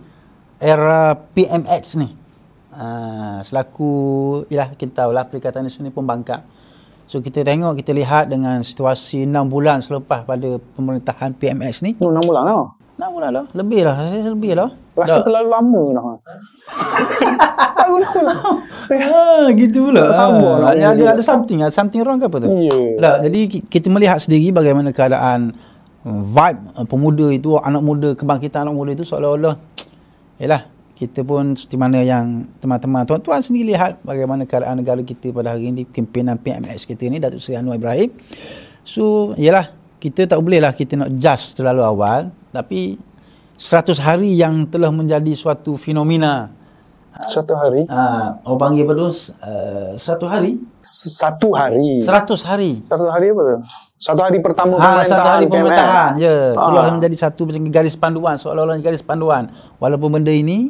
[0.63, 2.15] era PMX ni.
[2.75, 3.93] Uh, selaku
[4.51, 6.43] ialah kita tahulah Perikatan Nasional ni pun bangkit.
[7.05, 11.93] So kita tengok kita lihat dengan situasi 6 bulan selepas pada pemerintahan PMX ni.
[12.01, 12.84] Tu 6 bulan lah.
[12.95, 14.71] 6 bulan lah, lebih lah, saya rasa lebih lah.
[14.95, 16.05] Rasa terlalu lama dah.
[17.75, 18.37] Baru 6 bulan.
[18.95, 20.01] Ah, gitu pula.
[20.07, 22.49] Tak sabar nak Ah, ada, ada, ada something, ada something wrong ke apa tu?
[22.49, 22.71] Ya.
[23.03, 25.59] Tak, jadi ki- kita melihat sendiri bagaimana keadaan
[26.07, 29.59] uh, vibe uh, pemuda itu, anak muda, kebangkitan anak muda itu seolah-olah
[30.43, 35.51] yalah kita pun seperti mana yang teman-teman tuan-tuan sendiri lihat bagaimana keadaan negara kita pada
[35.51, 38.15] hari ini pimpinan PMX kita ni Datuk Seri Anwar Ibrahim.
[38.87, 42.95] So, yalah kita tak boleh lah kita nak judge terlalu awal tapi
[43.59, 46.51] 100 hari yang telah menjadi suatu fenomena
[47.15, 47.87] Satu hari.
[47.87, 49.13] uh, orang panggil apa tu uh,
[49.95, 52.03] satu hari Satu hari.
[52.03, 52.11] 100
[52.43, 53.57] hari Satu hari apa tu?
[53.95, 55.55] Satu hari pertama Ha, pemerintahan satu hari PMS.
[55.55, 56.37] pemerintahan je.
[56.53, 56.67] Ah.
[56.69, 59.49] Telah menjadi satu macam garis panduan, seolah-olah garis panduan.
[59.79, 60.69] Walaupun benda ini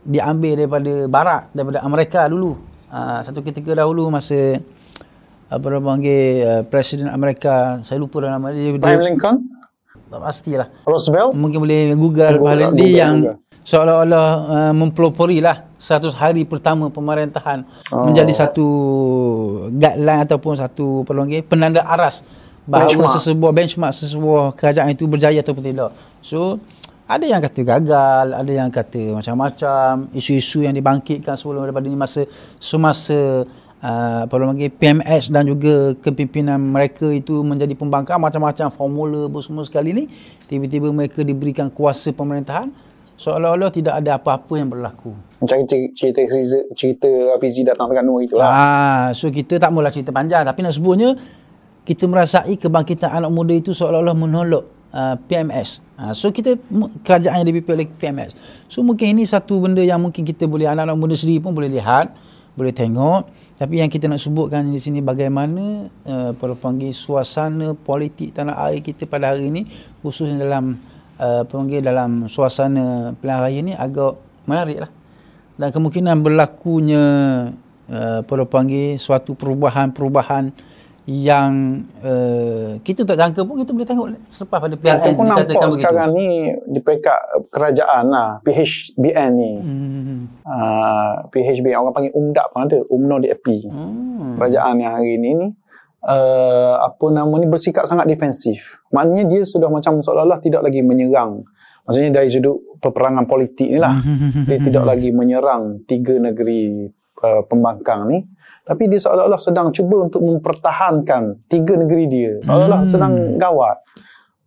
[0.00, 2.56] diambil daripada barat, daripada Amerika dulu.
[2.88, 4.56] Ha, satu ketika dahulu masa
[5.46, 8.72] apa orang panggil uh, Presiden Amerika, saya lupa dah nama dia.
[8.72, 9.36] Abraham Lincoln,
[10.06, 10.68] tak pastilah.
[10.82, 11.32] Roosevelt.
[11.32, 13.36] Mungkin boleh Google Google, pahala Google, dia yang Google.
[13.62, 18.06] seolah-olah uh, mempelopori lah 100 hari pertama pemerintahan Oh.
[18.06, 18.66] menjadi satu
[19.70, 22.22] guideline ataupun satu panggil, penanda aras
[22.64, 23.14] bahawa Benchmark.
[23.14, 25.90] sesebuah benchmark sesebuah kerajaan itu berjaya ataupun tidak.
[26.18, 26.58] So
[27.06, 32.26] ada yang kata gagal, ada yang kata macam-macam isu-isu yang dibangkitkan sebelum daripada ini masa
[32.58, 33.46] semasa
[33.86, 39.62] uh, apa panggil PMS dan juga kepimpinan mereka itu menjadi pembangkang macam-macam formula apa semua
[39.62, 40.04] sekali ni
[40.50, 42.74] tiba-tiba mereka diberikan kuasa pemerintahan
[43.16, 45.16] seolah-olah tidak ada apa-apa yang berlaku.
[45.40, 46.20] Macam cerita, cerita,
[46.76, 48.44] cerita, Hafizi datang Terengganu itulah.
[48.44, 51.16] Ah, so kita tak maulah cerita panjang tapi nak sebutnya
[51.86, 55.80] kita merasai kebangkitan anak muda itu seolah-olah menolak uh, PMS.
[55.96, 56.60] Uh, so kita
[57.06, 58.36] kerajaan yang dipimpin oleh PMS.
[58.68, 62.12] So mungkin ini satu benda yang mungkin kita boleh anak-anak muda sendiri pun boleh lihat,
[62.56, 63.28] boleh tengok.
[63.54, 68.80] Tapi yang kita nak sebutkan di sini bagaimana uh, apa panggil suasana politik tanah air
[68.80, 69.68] kita pada hari ini
[70.00, 70.80] khususnya dalam
[71.20, 74.16] uh, apa panggil dalam suasana pilihan raya ni agak
[74.48, 74.90] menarik lah
[75.56, 77.04] dan kemungkinan berlakunya
[77.88, 80.52] uh, orang panggil suatu perubahan-perubahan
[81.06, 85.46] yang uh, kita tak jangka pun kita boleh tengok selepas pada PRN Kita pun nampak
[85.46, 87.20] dikatakan sekarang ni di peringkat
[87.54, 89.52] kerajaan lah, PHBN ni.
[89.62, 90.18] Hmm.
[90.42, 93.46] Uh, PHBN orang panggil UMDAP pun ada, UMNO DAP.
[93.70, 94.34] Hmm.
[94.34, 95.48] Kerajaan yang hari ni ni
[96.06, 98.82] uh, apa nama ni bersikap sangat defensif.
[98.90, 101.46] Maknanya dia sudah macam seolah-olah tidak lagi menyerang.
[101.86, 103.94] Maksudnya dari sudut peperangan politik ni lah.
[104.50, 106.90] dia tidak lagi menyerang tiga negeri
[107.22, 108.18] uh, pembangkang ni.
[108.66, 112.32] Tapi dia seolah-olah sedang cuba untuk mempertahankan tiga negeri dia.
[112.42, 112.90] Seolah-olah Hmm.
[112.90, 113.78] sedang gawat.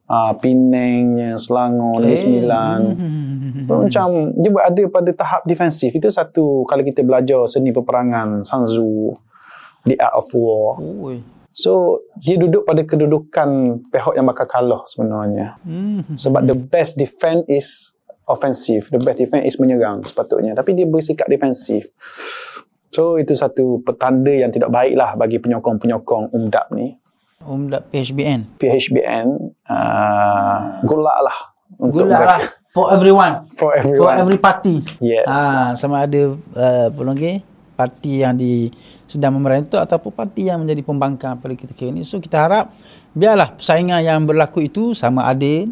[0.09, 2.21] Uh, Penangnya, Selangor, Negeri Eh.
[2.21, 2.79] Sembilan.
[3.49, 3.65] Hmm.
[3.65, 4.07] Macam
[4.37, 5.89] dia berada pada tahap defensif.
[5.89, 9.13] Itu satu kalau kita belajar seni peperangan Sun Tzu,
[9.85, 10.77] The Art of War.
[10.79, 11.17] Oi.
[11.49, 13.49] So, dia duduk pada kedudukan
[13.89, 15.57] pihak yang bakal kalah sebenarnya.
[15.65, 16.05] Hmm.
[16.13, 17.67] Sebab the best defense is
[18.25, 18.87] offensive.
[18.93, 20.53] The best defense is menyerang sepatutnya.
[20.53, 21.89] Tapi dia bersikap defensif.
[22.89, 26.97] So, itu satu petanda yang tidak baik lah bagi penyokong-penyokong UMDAP ni.
[27.39, 28.59] Umdap PHBN.
[28.59, 29.27] PHBN,
[29.69, 31.39] uh, golak lah.
[31.79, 32.41] Untuk Gula lah
[32.73, 33.45] for everyone.
[33.53, 34.17] For For everyone.
[34.19, 34.81] every party.
[34.97, 35.29] Yes.
[35.29, 37.45] Ah, sama ada uh, pelonggi
[37.77, 38.67] parti yang di
[39.07, 42.03] sedang memerintah ataupun parti yang menjadi pembangkang pada ketika ini.
[42.03, 42.73] So kita harap
[43.15, 45.71] biarlah persaingan yang berlaku itu sama adil,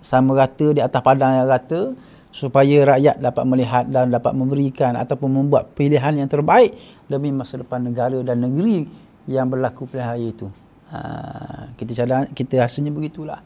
[0.00, 1.92] sama rata di atas padang yang rata
[2.32, 6.72] supaya rakyat dapat melihat dan dapat memberikan ataupun membuat pilihan yang terbaik
[7.04, 8.88] demi masa depan negara dan negeri
[9.28, 10.48] yang berlaku pilihan raya itu.
[10.88, 13.40] Uh, kita cadang, kita rasanya begitulah.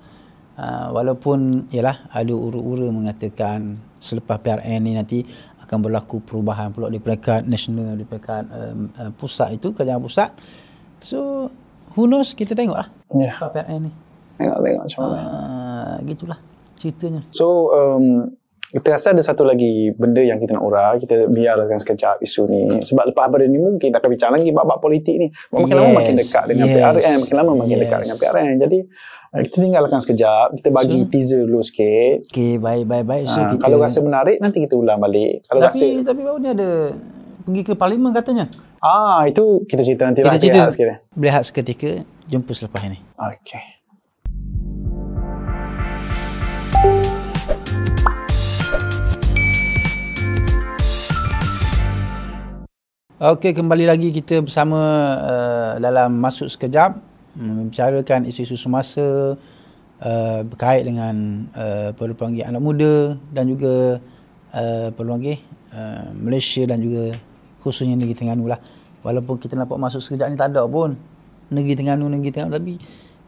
[0.57, 5.21] Uh, walaupun ialah ada ura-ura mengatakan selepas PRN ni nanti
[5.61, 10.33] akan berlaku perubahan pula di peringkat nasional di peringkat um, uh, pusat itu kerajaan pusat
[10.97, 11.51] so
[11.93, 13.37] who knows kita tengoklah Ya.
[13.37, 13.93] selepas PRN ni
[14.41, 15.21] Tengok-tengok macam mana.
[15.21, 16.39] uh, gitulah
[16.81, 18.33] ceritanya So, um,
[18.67, 20.95] kita rasa ada satu lagi benda yang kita nak urai.
[20.97, 22.63] Kita biarkan sekejap isu ni.
[22.77, 25.27] Sebab lepas pada ni mungkin kita akan bincang lagi bab-bab politik ni.
[25.51, 25.97] Makin lama Yes.
[25.97, 26.75] makin dekat dengan Yes.
[26.77, 27.17] PRN.
[27.23, 27.83] Makin lama makin Yes.
[27.83, 28.55] dekat dengan PRN.
[28.59, 28.79] Jadi,
[29.29, 30.47] uh, kita tinggalkan sekejap.
[30.55, 32.17] Kita bagi teaser dulu sikit.
[32.27, 33.25] Okay, baik, baik, baik.
[33.27, 35.45] So, Uh, kita, kalau rasa menarik, nanti kita ulang balik.
[35.45, 35.79] Kalau rasa...
[35.79, 36.69] tapi, tapi baru ni ada
[37.43, 38.51] pergi ke parlimen katanya.
[38.79, 40.37] Ah, itu kita cerita nanti Kita lah.
[40.37, 40.87] cerita Rehat sikit.
[41.13, 41.91] berehat seketika.
[42.27, 42.99] Jumpa selepas ini.
[43.15, 43.86] Okay.
[53.17, 54.77] Okey, kembali lagi kita bersama
[55.25, 57.01] uh, dalam Masuk Sekejap
[57.33, 59.41] membicarakan isu-isu semasa
[60.05, 64.05] uh, berkait dengan uh, peluang anak muda dan juga
[64.53, 67.17] uh, peluang uh, Malaysia dan juga
[67.65, 68.61] khususnya negeri Terengganu lah.
[69.01, 70.93] Walaupun kita nampak masuk sekejap ni tak ada pun
[71.49, 72.73] negeri Terengganu, negeri Terengganu tapi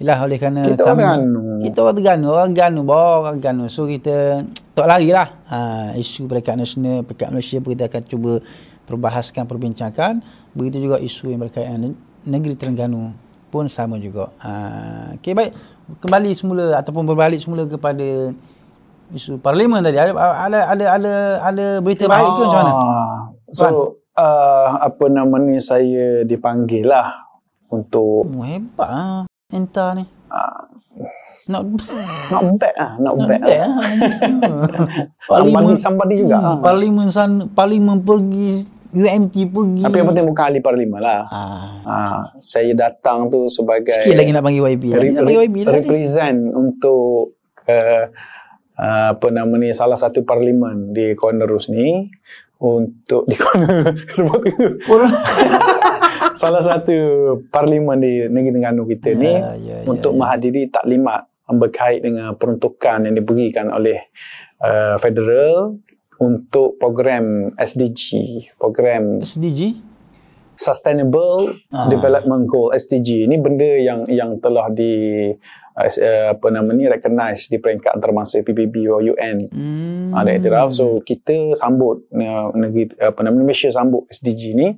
[0.05, 1.41] ialah oleh kerana Kita orang Terengganu.
[1.65, 3.73] kita orang Terengganu, orang Terengganu, bawa orang Terengganu.
[3.73, 4.45] So kita
[4.77, 5.33] tak lari lah.
[5.49, 5.59] Ha,
[5.97, 8.33] isu peringkat nasional, peringkat Malaysia pun kita akan cuba
[8.89, 10.25] perbahaskan, perbincangkan.
[10.57, 11.93] Begitu juga isu yang berkaitan
[12.25, 13.13] negeri Terengganu
[13.53, 14.33] pun sama juga.
[14.41, 15.53] Ha, okay, baik.
[16.01, 18.33] Kembali semula ataupun berbalik semula kepada
[19.13, 19.97] isu parlimen tadi.
[19.97, 21.13] Ada ada ada ada,
[21.45, 22.73] ada berita baik ke macam mana?
[23.53, 23.67] So,
[24.13, 27.29] uh, apa nama ni saya dipanggil lah
[27.73, 29.23] untuk Oh, hebat ah.
[29.49, 30.05] Enta ni.
[31.49, 31.65] Not
[32.29, 33.41] not bad ah, not, not bad.
[33.41, 33.73] bad ah.
[33.73, 33.81] ah.
[35.33, 36.37] Somebody, somebody juga.
[36.37, 39.83] Hmm, parlimen san parlimen pergi UMT pergi.
[39.85, 41.29] Tapi yang penting bukan ahli parlimen lah.
[41.29, 41.69] ah.
[41.83, 44.85] Ah, saya datang tu sebagai Sikit lagi nak panggil YB.
[44.91, 45.77] Re- nak panggil YB lah ni.
[45.77, 48.05] represent untuk uh,
[48.75, 52.09] uh, apa nama ni salah satu parlimen di Cornerus ni
[52.59, 53.37] untuk di
[54.17, 54.41] sebut
[56.41, 56.97] salah satu
[57.47, 63.09] parlimen di negeri Terengganu kita ni Ya, ya, ya, untuk menghadiri taklimat berkait dengan peruntukan
[63.09, 63.97] yang diberikan oleh
[64.59, 65.79] uh, federal
[66.19, 68.07] untuk program SDG,
[68.59, 69.79] program SDG.
[70.59, 71.87] Sustainable Ah.
[71.87, 75.31] Development Goal SDG ini benda yang yang telah di
[75.79, 80.11] uh, apa nama ni recognize di peringkat antarabangsa PBB atau UN Hmm.
[80.11, 84.75] ada iktiraf so kita sambut uh, negeri apa nama ni, Malaysia sambut SDG ni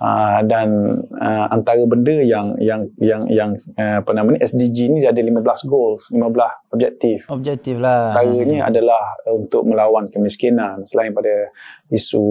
[0.00, 4.98] uh, dan uh, antara benda yang yang yang yang uh, apa nama ni SDG ni
[5.04, 7.28] ada 15 goals 15 objektif.
[7.30, 8.14] Objektif lah.
[8.14, 10.82] antaranya adalah untuk melawan kemiskinan.
[10.88, 11.50] Selain pada
[11.90, 12.24] isu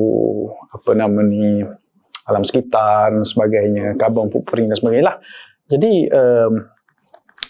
[0.74, 1.64] apa nama ni
[2.24, 5.18] alam sekitar dan sebagainya carbon footprint dan sebagainya lah.
[5.68, 6.54] Jadi um,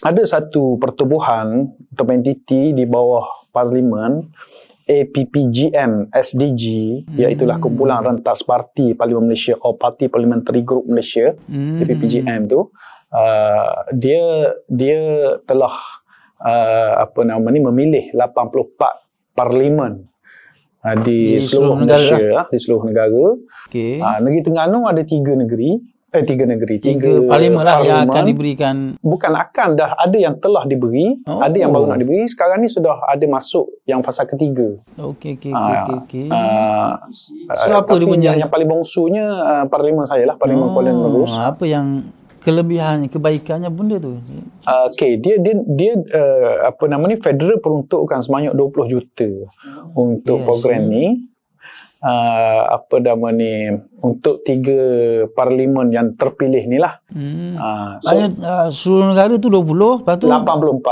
[0.04, 4.20] ada satu pertubuhan atau entiti di bawah parlimen
[4.84, 6.62] APPGM SDG
[7.04, 7.16] Hmm.
[7.18, 11.80] iaitu kumpulan rentas parti Parlimen Malaysia atau Parti Parliamentary Group Malaysia Hmm.
[11.80, 12.68] APPGM tu uh,
[13.92, 14.24] dia
[14.66, 15.00] dia
[15.44, 15.72] telah
[16.40, 18.76] uh, apa nama ni memilih 84
[19.32, 20.04] parlimen
[20.82, 23.24] uh, di, Di seluruh seluruh, negara Malaysia ah, di seluruh negara
[23.70, 23.98] Okey.
[23.98, 28.22] uh, negeri Terengganu ada tiga negeri eh tiga negeri tiga, tiga parlimen lah yang akan
[28.24, 28.74] diberikan.
[28.96, 31.38] Bukan akan dah ada yang telah diberi Oh.
[31.38, 32.22] ada yang baru nak diberi.
[32.24, 34.78] Sekarang ni sudah ada masuk yang fasa ketiga.
[34.94, 36.26] Okey okey Ah, okey okey.
[36.30, 37.34] Ah, So,
[37.68, 41.34] ah, apa dia punya- yang, yang paling bongsunya uh, parlimen saya lah parlimen Kuala Nerus
[41.34, 42.06] Oh, apa yang
[42.38, 44.20] kelebihannya kebaikannya benda tu?
[44.62, 49.28] Uh, okay, dia dia dia uh, apa nama ni federal peruntukkan sebanyak 20 juta
[49.92, 50.46] untuk Yes.
[50.46, 51.33] program ni.
[52.04, 53.72] Uh, apa nama ni
[54.04, 54.76] untuk tiga
[55.32, 57.00] parlimen yang terpilih ni lah.
[57.08, 57.56] hmm.
[57.56, 60.84] Uh, so uh, seluruh negara tu 20 lepas tu 84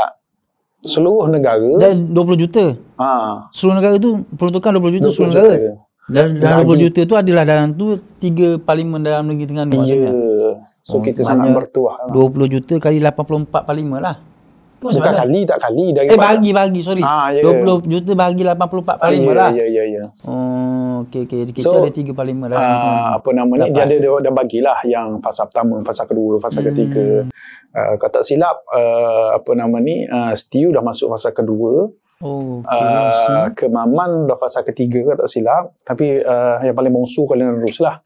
[0.81, 2.65] seluruh negara dan 20 juta
[2.97, 5.43] ah seluruh negara tu peruntukan 20 juta 20 seluruh juta.
[5.45, 5.71] negara
[6.09, 6.75] dan dalam Lagi.
[6.81, 7.87] 20 juta tu adalah dalam tu
[8.17, 9.79] tiga parlimen dalam negeri Terengganu Ya.
[9.79, 10.13] maksudnya
[10.83, 12.11] So Oh, kita sangat bertuah.
[12.11, 14.17] 20 juta kali 84 parlimen lah
[14.83, 17.07] Kau Bukan kali tak kali dari Eh bagi bagi sorry.
[17.07, 19.51] Ah, ya, 20 juta bagi 84 ah, parlimen ya, lah.
[19.55, 20.05] ya ya ya.
[20.27, 22.57] Oh okey okey kita So, ada tiga parlimen lah.
[22.57, 26.59] uh, apa nama ni dia ada dia dah bagilah yang fasa pertama, fasa kedua, fasa
[26.59, 26.68] Hmm.
[26.68, 27.07] ketiga.
[27.70, 31.88] Uh, kalau tak silap uh, apa nama ni uh, Stew dah masuk fasa kedua.
[32.20, 32.86] oh see.
[33.34, 37.78] Uh, Kemaman dah fasa ketiga kalau tak silap tapi uh, yang paling bongsu Kuala Nerus
[37.78, 37.98] lah.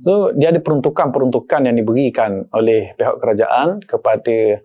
[0.00, 4.64] So dia ada peruntukan-peruntukan yang diberikan oleh pihak kerajaan kepada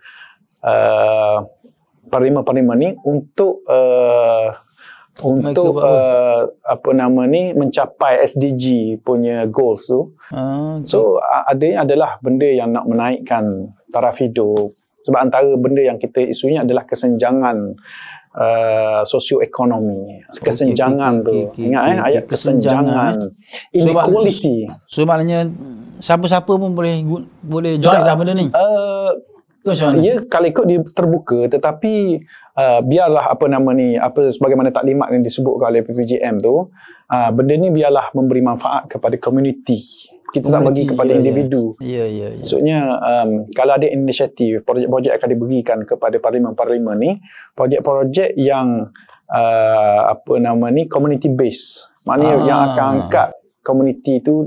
[0.62, 1.38] uh,
[2.06, 4.56] parlimen-parlimen ni untuk uh,
[5.22, 5.86] untuk apa?
[5.86, 10.18] uh, apa nama ni mencapai SDG punya goals tu.
[10.30, 10.90] Ah, okey.
[10.90, 13.46] So a- adanya adalah benda yang nak menaikkan
[13.88, 14.74] taraf hidup.
[15.04, 17.76] Sebab antara benda yang kita isunya adalah kesenjangan
[18.34, 20.24] uh, sosioekonomi.
[20.34, 21.30] Kesenjangan okey, tu.
[21.30, 22.08] okey, okey, Ingat okey, eh okey.
[22.10, 23.76] ayat Kesenjangan, kesenjangan.
[23.76, 24.58] Inequality.
[24.88, 25.40] so maknanya
[26.00, 27.04] siapa-siapa pun boleh
[27.40, 28.08] boleh join Tak.
[28.08, 28.48] lah benda ni.
[28.50, 29.12] Uh?
[30.04, 32.20] Ya kalau ikut dia terbuka tetapi
[32.60, 36.68] uh, biarlah apa nama ni apa sebagaimana taklimat yang disebutkan oleh PPJM tu
[37.08, 39.80] uh, benda ni biarlah memberi manfaat kepada community.
[40.34, 41.20] Kita tak bagi kepada ya, ya.
[41.22, 41.64] individu.
[41.78, 42.42] Ya ya ya.
[42.42, 47.12] Maksudnya um, kalau ada inisiatif projek-projek akan diberikan kepada parlimen-parlimen ni
[47.54, 48.90] projek-projek yang
[49.30, 51.88] uh, apa nama ni community based.
[52.04, 52.46] Maknanya Ah.
[52.50, 53.30] yang akan angkat
[53.64, 54.44] community tu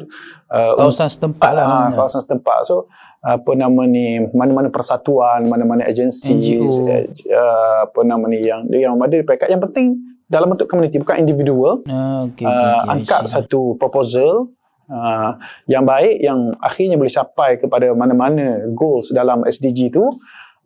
[0.53, 1.65] uh, Kawasan setempat lah.
[1.65, 1.97] Ah, maknanya.
[1.97, 2.59] kawasan setempat.
[2.69, 2.91] So
[3.27, 6.87] apa nama ni mana-mana persatuan, mana-mana agensi, NGO.
[6.87, 9.99] eh, uh, apa nama ni yang yang ada pekat yang penting
[10.31, 11.83] dalam bentuk community bukan individual.
[11.91, 12.47] Ah, okey okey.
[12.47, 13.33] Uh, okey, I angkat see.
[13.35, 14.55] satu proposal
[14.87, 15.35] uh,
[15.67, 20.07] yang baik yang akhirnya boleh capai kepada mana-mana goals dalam SDG tu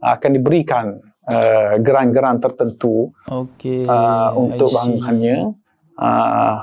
[0.01, 3.85] akan diberikan uh, geran-geran tertentu Okey.
[3.85, 5.57] uh, untuk bahankannya
[6.01, 6.57] uh,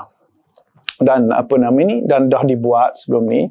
[0.98, 3.46] dan apa nama ni dan dah dibuat sebelum ni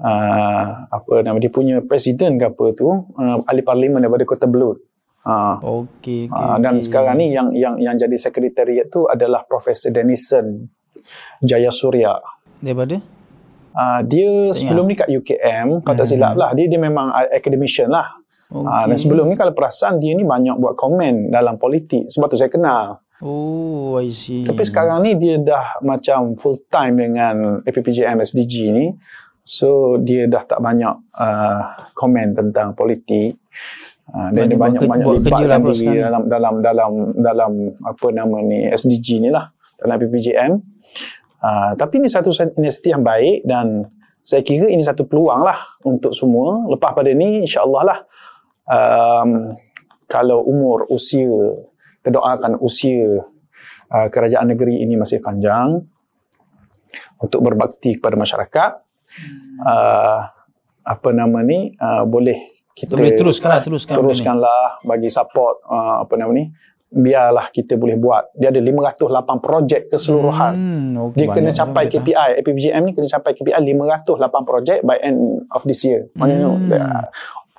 [0.00, 4.76] uh, apa nama dia punya presiden ke apa tu uh, ahli parlimen daripada Kota Belud
[5.24, 6.32] uh, Okey okey.
[6.32, 6.84] uh, dan okey.
[6.84, 10.68] sekarang ni yang yang yang jadi sekretariat tu adalah Profesor Denison
[11.40, 12.20] Jayasuriya
[12.60, 13.00] daripada
[13.76, 18.16] uh, dia sebelum ni kat UKM kalau tak silap lah dia dia memang academician lah
[18.52, 18.64] Okey.
[18.64, 22.36] uh, dan sebelum ni kalau perasan dia ni banyak buat komen dalam politik sebab tu
[22.36, 24.44] saya kenal Oh, I see.
[24.44, 28.92] Tapi sekarang ni dia dah macam full time dengan APPJM SDG ni.
[29.46, 31.60] So dia dah tak banyak uh,
[31.94, 33.38] komen tentang politik.
[34.10, 36.02] Uh, dan dia banyak ke- banyak buat kerja lah libatkan diri sekarang.
[36.02, 37.52] dalam dalam dalam dalam
[37.86, 40.52] apa nama ni SDG ni lah dalam APPJM.
[41.38, 43.86] Uh, tapi ni satu sat- inisiatif yang baik dan
[44.26, 46.66] saya kira ini satu peluang lah untuk semua.
[46.66, 47.98] Lepas pada ni insya-Allah lah
[48.66, 49.54] um,
[50.10, 51.30] kalau umur usia
[52.02, 53.22] kita doakan usia
[53.94, 55.82] uh, kerajaan negeri ini masih panjang
[57.22, 58.85] untuk berbakti kepada masyarakat.
[59.58, 60.20] Uh,
[60.82, 61.74] apa nama ni?
[61.74, 62.36] Uh, boleh
[62.70, 63.94] kita Kita boleh teruskan lah, teruskan.
[63.94, 66.46] teruskanlah bagi support uh, apa nama ni?
[66.86, 68.30] Biarlah kita boleh buat.
[68.32, 69.02] Dia ada 508
[69.40, 70.52] projek keseluruhan.
[70.54, 74.06] Hmm, dia kena capai KPI APBGM ni kena capai KPI 508
[74.42, 75.18] projek by end
[75.50, 76.06] of this year.
[76.14, 76.70] Maknanya Hmm.
[76.70, 77.04] uh,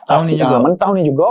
[0.08, 0.56] Tahun ni juga.
[0.58, 1.28] mana tahun ni juga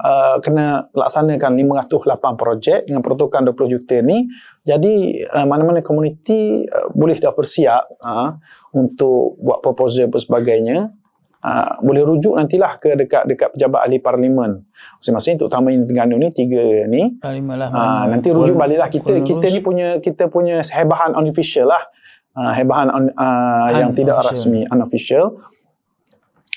[0.00, 4.24] uh, kena laksanakan 508 projek dengan peruntukan 20 juta ni.
[4.64, 8.38] Jadi uh, mana-mana komuniti uh, boleh dah bersiap uh,
[8.72, 10.78] untuk buat proposal dan sebagainya.
[11.42, 14.62] Uh, boleh rujuk nantilah ke dekat dekat pejabat ahli parlimen.
[15.02, 17.18] Masing-masing terutamanya di Terengganu ni tiga ni.
[17.18, 17.68] Parlimen lah.
[17.74, 19.26] Ah, nanti rujuk baliklah kita.
[19.26, 21.82] Kita ni punya kita punya hebahan unofficial lah.
[22.38, 25.34] Ah, hebahan un, ah, yang tidak rasmi unofficial.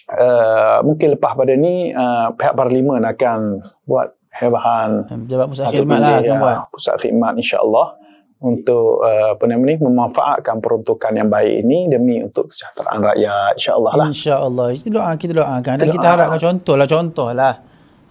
[0.05, 3.57] Uh, mungkin lepas pada ni uh, pihak parlimen akan
[3.89, 6.57] buat hebahan Pejabat pusat khidmat lah akan buat.
[6.69, 7.97] pusat khidmat insya-Allah
[8.37, 13.91] untuk uh, apa nama ni memanfaatkan peruntukan yang baik ini demi untuk kesejahteraan rakyat insya-Allah
[13.97, 14.07] lah.
[14.13, 14.67] InsyaAllah.
[14.77, 15.73] Kita doa, kita doakan.
[15.81, 16.13] Dan Kita kita doa.
[16.13, 17.53] harapkan contoh lah, contoh lah.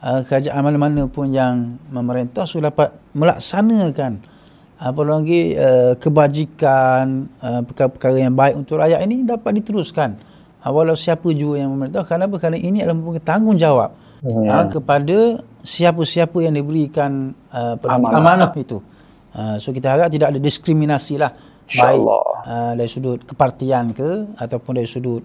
[0.02, 4.18] Uh, kerajaan mana-mana pun yang memerintah sudah dapat melaksanakan
[4.82, 10.18] apa lagi uh, kebajikan uh, perkara-perkara yang baik untuk rakyat ini dapat diteruskan
[10.72, 13.90] walau siapa juga yang memerintah kenapa kerana ini adalah merupakan tanggungjawab
[14.24, 14.64] Ya.
[14.64, 18.48] uh, kepada siapa-siapa yang diberikan uh, Amanah.
[18.48, 18.50] amanah.
[18.56, 18.80] itu
[19.36, 21.28] uh, so kita harap tidak ada diskriminasi lah
[21.68, 25.20] baik uh, dari sudut kepartian ke ataupun dari sudut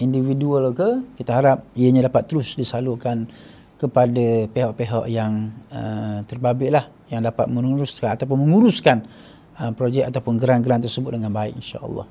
[0.00, 3.28] individual ke kita harap ianya dapat terus disalurkan
[3.76, 9.04] kepada pihak-pihak yang uh, terbabit lah yang dapat meneruskan ataupun menguruskan
[9.60, 12.08] uh, projek ataupun geran-geran tersebut dengan baik insya-Allah.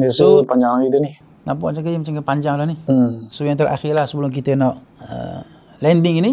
[0.00, 1.10] Ya, so, panjang kita ni.
[1.42, 2.76] Nampak macam macam panjang dah ni.
[2.86, 3.26] Hmm.
[3.28, 5.42] So yang terakhir lah sebelum kita nak uh,
[5.82, 6.32] landing ini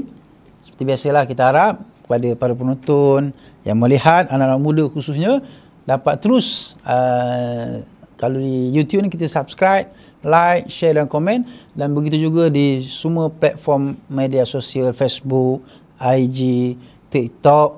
[0.61, 3.33] seperti biasalah kita harap kepada para penonton
[3.65, 5.41] yang melihat anak-anak muda khususnya
[5.89, 7.81] dapat terus uh,
[8.19, 9.87] kalau di YouTube ni kita subscribe,
[10.27, 15.63] like, share dan komen dan begitu juga di semua platform media sosial Facebook,
[15.95, 16.75] IG,
[17.07, 17.69] TikTok,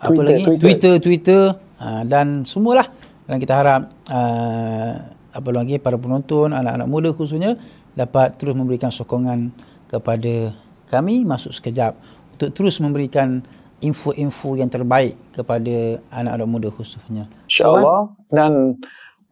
[0.00, 0.44] apa Twitter, lagi?
[0.44, 0.60] Twitter.
[0.64, 1.42] Twitter, Twitter
[1.76, 2.88] uh, dan semualah.
[3.28, 7.58] Dan kita harap uh, apa lagi para penonton, anak-anak muda khususnya
[7.94, 9.50] dapat terus memberikan sokongan
[9.90, 10.54] kepada
[10.90, 11.94] kami masuk sekejap
[12.34, 13.42] untuk terus memberikan
[13.80, 17.26] info-info yang terbaik kepada anak-anak muda khususnya.
[17.48, 18.12] InsyaAllah.
[18.28, 18.76] Dan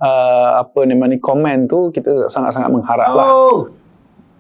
[0.01, 3.29] uh, apa nama ni komen tu kita sangat-sangat mengharap lah.
[3.29, 3.69] Oh.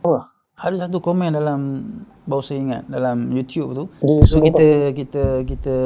[0.06, 0.22] Oh.
[0.59, 1.61] Ada satu komen dalam
[2.26, 3.84] baru saya ingat dalam YouTube tu.
[4.02, 5.76] Di so kita kita kita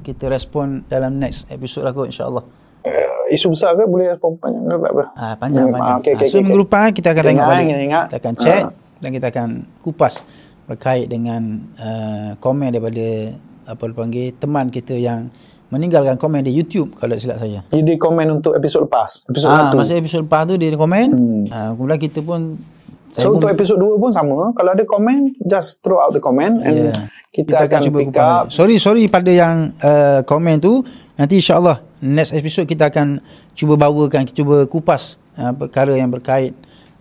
[0.00, 2.40] kita respon dalam next episode lah kot insya-Allah.
[3.32, 5.04] Isu besar ke boleh respon panjang ke tak apa?
[5.14, 5.88] Ah, panjang Hmm, panjang.
[5.88, 7.64] ah, okey, Ah, okey, so okey, minggu depan kita akan Kita tengok balik.
[7.64, 8.04] kita ingat.
[8.06, 8.70] Kita akan check Ah.
[8.98, 10.14] dan kita akan kupas
[10.62, 11.42] berkait dengan
[11.76, 13.06] uh, komen daripada
[13.64, 15.32] apa dipanggil teman kita yang
[15.68, 17.64] meninggalkan komen di YouTube kalau silap saya.
[17.66, 19.24] Jadi komen untuk episod lepas.
[19.24, 19.80] Episod Ah, satu.
[19.80, 21.06] masa episod lepas tu dia komen.
[21.08, 21.42] Hmm.
[21.48, 22.60] Ah, kemudian kita pun
[23.10, 24.52] So pun, untuk episod 2 pun sama.
[24.52, 27.12] Kalau ada komen, just throw out the comment and Yeah.
[27.30, 28.42] kita, akan, pick kupas up.
[28.42, 28.48] balik.
[28.50, 30.80] Sorry sorry pada yang uh, komen tu
[31.14, 33.22] nanti insyaallah next episode kita akan
[33.52, 36.52] cuba bawakan kita cuba kupas uh, perkara yang berkait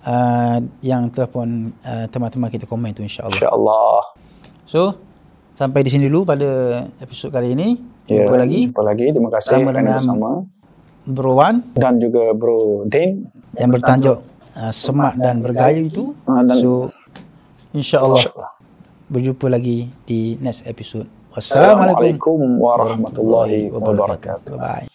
[0.01, 3.33] uh, yang telah pun uh, teman-teman kita komen tu insyaallah.
[3.33, 4.01] InsyaAllah.
[4.63, 4.95] So
[5.53, 6.47] sampai di sini dulu pada
[6.97, 7.81] episod kali ini.
[8.05, 9.05] Ya, Jumpa lagi Jumpa lagi.
[9.09, 10.29] Terima kasih kerana dengan- bersama.
[11.01, 13.25] Bro Wan Dan juga Bro Dane.
[13.57, 14.21] yang bertajuk
[14.53, 16.13] uh, semak dan bergaya itu.
[16.23, 16.93] Ah, dan- So
[17.71, 18.51] insyaallah InsyaAllah.
[19.07, 21.09] berjumpa lagi di next episode.
[21.31, 24.59] Wassalamualaikum Assalamualaikum warahmatullahi wabarakatuh.
[24.59, 24.91] Bye.